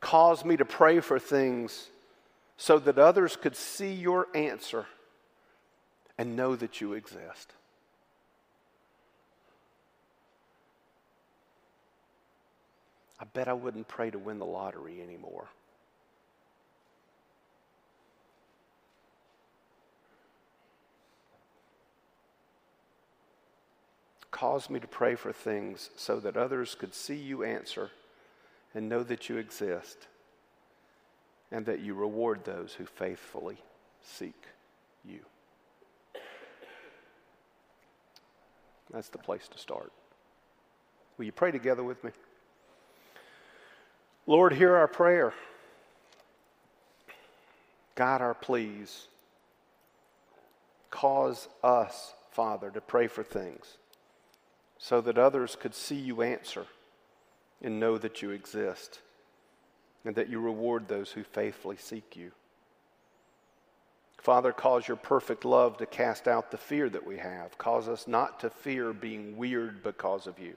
Cause 0.00 0.44
me 0.44 0.56
to 0.56 0.64
pray 0.64 1.00
for 1.00 1.18
things 1.18 1.88
so 2.56 2.78
that 2.78 2.98
others 2.98 3.36
could 3.36 3.56
see 3.56 3.92
your 3.92 4.28
answer 4.34 4.86
and 6.18 6.36
know 6.36 6.54
that 6.54 6.80
you 6.80 6.92
exist. 6.92 7.52
I 13.18 13.24
bet 13.24 13.48
I 13.48 13.54
wouldn't 13.54 13.88
pray 13.88 14.10
to 14.10 14.18
win 14.18 14.38
the 14.38 14.44
lottery 14.44 15.00
anymore. 15.00 15.48
Cause 24.34 24.68
me 24.68 24.80
to 24.80 24.88
pray 24.88 25.14
for 25.14 25.32
things 25.32 25.90
so 25.94 26.18
that 26.18 26.36
others 26.36 26.74
could 26.74 26.92
see 26.92 27.14
you 27.14 27.44
answer 27.44 27.92
and 28.74 28.88
know 28.88 29.04
that 29.04 29.28
you 29.28 29.36
exist 29.36 30.08
and 31.52 31.64
that 31.66 31.78
you 31.78 31.94
reward 31.94 32.42
those 32.42 32.74
who 32.74 32.84
faithfully 32.84 33.58
seek 34.02 34.34
you. 35.04 35.20
That's 38.92 39.08
the 39.08 39.18
place 39.18 39.46
to 39.46 39.56
start. 39.56 39.92
Will 41.16 41.26
you 41.26 41.32
pray 41.32 41.52
together 41.52 41.84
with 41.84 42.02
me? 42.02 42.10
Lord, 44.26 44.52
hear 44.52 44.74
our 44.74 44.88
prayer. 44.88 45.32
God, 47.94 48.20
our 48.20 48.34
pleas. 48.34 49.06
Cause 50.90 51.46
us, 51.62 52.14
Father, 52.32 52.72
to 52.72 52.80
pray 52.80 53.06
for 53.06 53.22
things 53.22 53.78
so 54.84 55.00
that 55.00 55.16
others 55.16 55.56
could 55.56 55.74
see 55.74 55.94
you 55.94 56.20
answer 56.20 56.66
and 57.62 57.80
know 57.80 57.96
that 57.96 58.20
you 58.20 58.32
exist 58.32 59.00
and 60.04 60.14
that 60.14 60.28
you 60.28 60.38
reward 60.38 60.86
those 60.86 61.10
who 61.12 61.22
faithfully 61.22 61.78
seek 61.78 62.14
you. 62.14 62.30
Father, 64.18 64.52
cause 64.52 64.86
your 64.86 64.98
perfect 64.98 65.46
love 65.46 65.78
to 65.78 65.86
cast 65.86 66.28
out 66.28 66.50
the 66.50 66.58
fear 66.58 66.90
that 66.90 67.06
we 67.06 67.16
have. 67.16 67.56
Cause 67.56 67.88
us 67.88 68.06
not 68.06 68.40
to 68.40 68.50
fear 68.50 68.92
being 68.92 69.38
weird 69.38 69.82
because 69.82 70.26
of 70.26 70.38
you. 70.38 70.52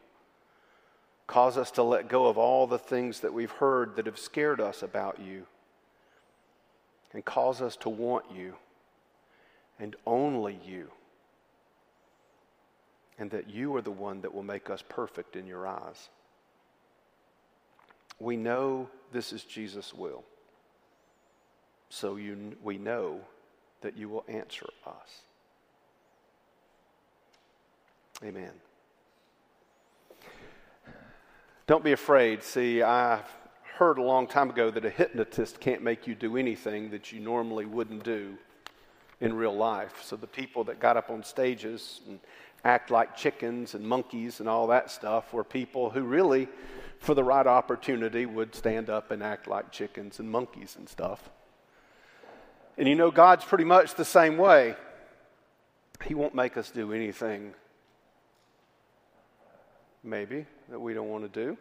Cause 1.25 1.57
us 1.57 1.71
to 1.71 1.83
let 1.83 2.09
go 2.09 2.27
of 2.27 2.37
all 2.37 2.67
the 2.67 2.77
things 2.77 3.21
that 3.21 3.33
we've 3.33 3.49
heard 3.49 3.95
that 3.95 4.07
have 4.07 4.19
scared 4.19 4.59
us 4.59 4.83
about 4.83 5.21
you. 5.21 5.43
And 7.13 7.23
cause 7.23 7.61
us 7.61 7.77
to 7.77 7.89
want 7.89 8.25
you 8.35 8.55
and 9.79 9.95
only 10.05 10.59
you. 10.65 10.91
And 13.17 13.31
that 13.31 13.49
you 13.49 13.75
are 13.75 13.81
the 13.81 13.91
one 13.91 14.21
that 14.21 14.33
will 14.33 14.43
make 14.43 14.69
us 14.69 14.83
perfect 14.87 15.35
in 15.35 15.47
your 15.47 15.65
eyes. 15.65 16.09
We 18.19 18.37
know 18.37 18.89
this 19.11 19.33
is 19.33 19.43
Jesus' 19.43 19.93
will. 19.93 20.23
So 21.89 22.15
you, 22.15 22.55
we 22.63 22.77
know 22.77 23.21
that 23.81 23.97
you 23.97 24.09
will 24.09 24.25
answer 24.27 24.65
us. 24.85 25.21
Amen. 28.23 28.51
Don't 31.67 31.83
be 31.83 31.91
afraid. 31.91 32.43
See, 32.43 32.81
I 32.81 33.21
heard 33.75 33.99
a 33.99 34.01
long 34.01 34.25
time 34.25 34.49
ago 34.49 34.71
that 34.71 34.85
a 34.85 34.89
hypnotist 34.89 35.59
can't 35.59 35.83
make 35.83 36.07
you 36.07 36.15
do 36.15 36.37
anything 36.37 36.89
that 36.91 37.11
you 37.11 37.19
normally 37.19 37.65
wouldn't 37.65 38.03
do 38.03 38.37
in 39.19 39.33
real 39.33 39.55
life. 39.55 40.01
So 40.03 40.15
the 40.15 40.27
people 40.27 40.63
that 40.65 40.79
got 40.79 40.97
up 40.97 41.09
on 41.09 41.23
stages 41.23 42.01
and 42.07 42.19
act 42.67 42.91
like 42.91 43.15
chickens 43.15 43.73
and 43.73 43.87
monkeys 43.87 44.39
and 44.39 44.49
all 44.49 44.67
that 44.67 44.91
stuff 44.91 45.33
were 45.33 45.43
people 45.43 45.89
who 45.89 46.01
really, 46.01 46.47
for 46.99 47.13
the 47.15 47.23
right 47.23 47.47
opportunity, 47.47 48.25
would 48.25 48.53
stand 48.53 48.89
up 48.89 49.09
and 49.09 49.23
act 49.23 49.47
like 49.47 49.71
chickens 49.71 50.19
and 50.19 50.29
monkeys 50.29 50.75
and 50.77 50.89
stuff. 50.89 51.29
And 52.77 52.87
you 52.87 52.95
know, 52.95 53.09
God's 53.09 53.45
pretty 53.45 53.63
much 53.63 53.95
the 53.95 54.05
same 54.05 54.37
way. 54.37 54.75
He 56.05 56.13
won't 56.13 56.35
make 56.35 56.57
us 56.57 56.69
do 56.69 56.93
anything 56.93 57.53
maybe, 60.03 60.45
that 60.69 60.79
we 60.79 60.93
don't 60.93 61.09
want 61.09 61.31
to 61.31 61.45
do. 61.45 61.57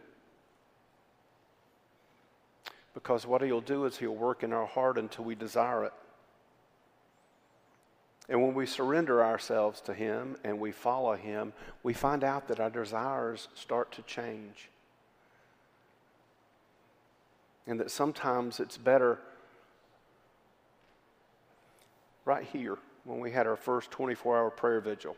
Because 2.93 3.25
what 3.25 3.41
He'll 3.41 3.61
do 3.61 3.85
is 3.85 3.97
He'll 3.97 4.15
work 4.15 4.43
in 4.43 4.51
our 4.51 4.65
heart 4.65 4.97
until 4.97 5.23
we 5.23 5.35
desire 5.35 5.85
it. 5.85 5.93
And 8.29 8.41
when 8.41 8.53
we 8.53 8.65
surrender 8.65 9.23
ourselves 9.23 9.79
to 9.81 9.93
Him 9.93 10.35
and 10.43 10.59
we 10.59 10.71
follow 10.71 11.15
Him, 11.15 11.53
we 11.83 11.93
find 11.93 12.23
out 12.23 12.47
that 12.49 12.59
our 12.59 12.69
desires 12.69 13.47
start 13.55 13.91
to 13.93 14.01
change. 14.01 14.69
And 17.65 17.79
that 17.79 17.91
sometimes 17.91 18.59
it's 18.59 18.77
better 18.77 19.19
right 22.25 22.43
here 22.43 22.77
when 23.05 23.19
we 23.19 23.31
had 23.31 23.47
our 23.47 23.55
first 23.55 23.91
24 23.91 24.37
hour 24.37 24.49
prayer 24.49 24.81
vigil 24.81 25.15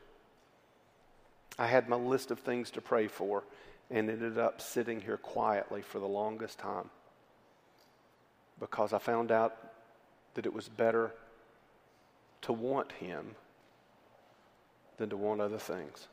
I 1.60 1.68
had 1.68 1.90
my 1.90 1.98
list 1.98 2.32
of 2.32 2.40
things 2.40 2.72
to 2.72 2.82
pray 2.82 3.08
for. 3.08 3.44
and 3.92 4.08
ended 4.08 4.38
up 4.38 4.62
sitting 4.62 5.02
here 5.02 5.18
quietly 5.18 5.82
for 5.82 5.98
the 5.98 6.08
longest 6.08 6.60
time 6.60 6.92
because 8.60 8.94
I 8.94 9.00
found 9.00 9.32
out 9.32 9.58
that 10.36 10.46
it 10.46 10.54
was 10.54 10.70
better 10.70 11.12
to 12.42 12.54
want 12.54 12.92
Him 12.94 13.36
than 14.98 15.10
to 15.10 15.18
want 15.18 15.42
other 15.42 15.58
things. 15.58 16.08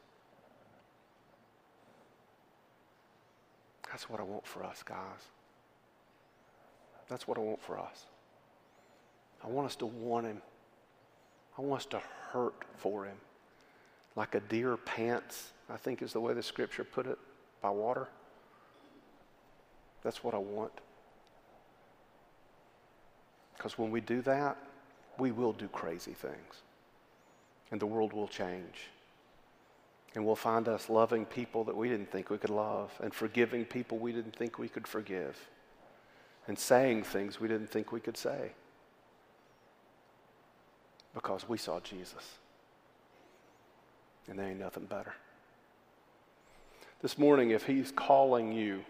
That's 3.91 4.09
what 4.11 4.21
I 4.21 4.25
want 4.25 4.47
for 4.47 4.65
us, 4.65 4.83
guys. 4.83 4.97
That's 7.09 7.27
what 7.29 7.39
I 7.39 7.41
want 7.41 7.63
for 7.63 7.79
us. 7.79 8.05
I 9.45 9.49
want 9.49 9.67
us 9.67 9.77
to 9.77 9.87
want 9.87 10.27
Him. 10.27 10.43
I 11.57 11.63
want 11.63 11.83
us 11.83 11.87
to 11.87 12.01
hurt 12.31 12.65
for 12.77 13.05
Him. 13.05 13.17
Like 14.17 14.35
a 14.35 14.41
deer 14.41 14.77
pants, 14.77 15.53
I 15.71 15.77
think 15.77 16.03
is 16.03 16.13
the 16.13 16.21
way 16.21 16.35
the 16.35 16.43
scripture 16.43 16.85
put 16.85 17.07
it, 17.07 17.19
by 17.61 17.71
water. 17.71 18.09
That's 20.03 20.23
what 20.23 20.35
I 20.35 20.39
want. 20.39 20.73
Because 23.57 23.79
when 23.79 23.91
we 23.91 24.01
do 24.01 24.21
that, 24.23 24.57
we 25.19 25.33
will 25.33 25.53
do 25.53 25.69
crazy 25.69 26.13
things. 26.13 26.63
And 27.71 27.81
the 27.81 27.87
world 27.87 28.13
will 28.13 28.29
change. 28.29 28.89
And 30.15 30.25
we'll 30.25 30.37
find 30.37 30.69
us 30.69 30.89
loving 30.89 31.27
people 31.27 31.65
that 31.65 31.77
we 31.77 31.89
didn't 31.89 32.11
think 32.11 32.31
we 32.31 32.39
could 32.39 32.51
love, 32.51 32.91
and 33.03 33.13
forgiving 33.13 33.65
people 33.65 33.99
we 33.99 34.13
didn't 34.13 34.35
think 34.35 34.59
we 34.59 34.69
could 34.69 34.87
forgive, 34.87 35.37
and 36.47 36.59
saying 36.59 37.03
things 37.03 37.39
we 37.39 37.49
didn't 37.49 37.71
think 37.71 37.93
we 37.93 38.01
could 38.01 38.17
say. 38.17 38.53
Because 41.13 41.49
we 41.49 41.59
saw 41.59 41.81
Jesus. 41.81 42.39
And 44.29 44.39
there 44.39 44.47
ain't 44.47 44.61
nothing 44.61 44.87
better. 44.87 45.15
This 47.03 47.19
morning, 47.19 47.51
if 47.51 47.67
He's 47.67 47.93
calling 47.93 48.53
you 48.53 48.85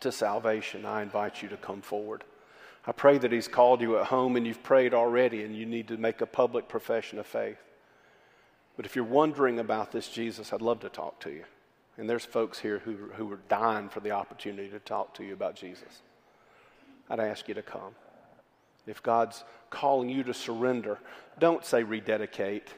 to 0.00 0.12
salvation, 0.12 0.86
I 0.86 1.02
invite 1.02 1.42
you 1.42 1.48
to 1.48 1.56
come 1.56 1.82
forward. 1.82 2.24
I 2.86 2.92
pray 2.92 3.18
that 3.18 3.32
He's 3.32 3.48
called 3.48 3.80
you 3.80 3.98
at 3.98 4.06
home 4.06 4.36
and 4.36 4.46
you've 4.46 4.62
prayed 4.62 4.94
already 4.94 5.42
and 5.44 5.54
you 5.54 5.66
need 5.66 5.88
to 5.88 5.96
make 5.96 6.20
a 6.20 6.26
public 6.26 6.68
profession 6.68 7.18
of 7.18 7.26
faith. 7.26 7.58
But 8.76 8.86
if 8.86 8.96
you're 8.96 9.04
wondering 9.04 9.58
about 9.58 9.92
this 9.92 10.08
Jesus, 10.08 10.52
I'd 10.52 10.62
love 10.62 10.80
to 10.80 10.88
talk 10.88 11.20
to 11.20 11.30
you. 11.30 11.44
And 11.98 12.08
there's 12.08 12.24
folks 12.24 12.58
here 12.58 12.78
who, 12.78 12.96
who 13.14 13.30
are 13.30 13.40
dying 13.48 13.90
for 13.90 14.00
the 14.00 14.12
opportunity 14.12 14.70
to 14.70 14.78
talk 14.78 15.12
to 15.14 15.24
you 15.24 15.34
about 15.34 15.54
Jesus. 15.54 16.02
I'd 17.10 17.20
ask 17.20 17.46
you 17.48 17.54
to 17.54 17.62
come. 17.62 17.94
If 18.86 19.02
God's 19.02 19.44
calling 19.68 20.08
you 20.08 20.22
to 20.22 20.32
surrender, 20.32 20.98
don't 21.38 21.64
say 21.64 21.82
rededicate, 21.82 22.68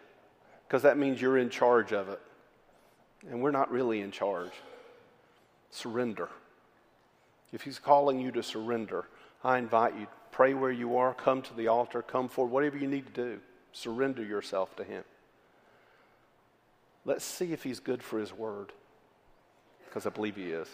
because 0.66 0.82
that 0.82 0.98
means 0.98 1.20
you're 1.20 1.38
in 1.38 1.50
charge 1.50 1.92
of 1.92 2.08
it. 2.08 2.20
And 3.30 3.40
we're 3.40 3.52
not 3.52 3.70
really 3.70 4.00
in 4.00 4.10
charge. 4.10 4.50
Surrender. 5.70 6.28
If 7.52 7.62
He's 7.62 7.78
calling 7.78 8.18
you 8.20 8.32
to 8.32 8.42
surrender, 8.42 9.06
I 9.44 9.58
invite 9.58 9.96
you, 9.96 10.06
pray 10.30 10.54
where 10.54 10.70
you 10.70 10.96
are, 10.96 11.14
come 11.14 11.42
to 11.42 11.54
the 11.54 11.68
altar, 11.68 12.02
come 12.02 12.28
forward, 12.28 12.52
whatever 12.52 12.78
you 12.78 12.86
need 12.86 13.06
to 13.06 13.12
do. 13.12 13.40
Surrender 13.72 14.22
yourself 14.22 14.76
to 14.76 14.84
Him. 14.84 15.04
Let's 17.04 17.24
see 17.24 17.52
if 17.52 17.64
He's 17.64 17.80
good 17.80 18.02
for 18.02 18.18
His 18.18 18.32
word, 18.32 18.72
because 19.84 20.06
I 20.06 20.10
believe 20.10 20.36
He 20.36 20.50
is. 20.50 20.68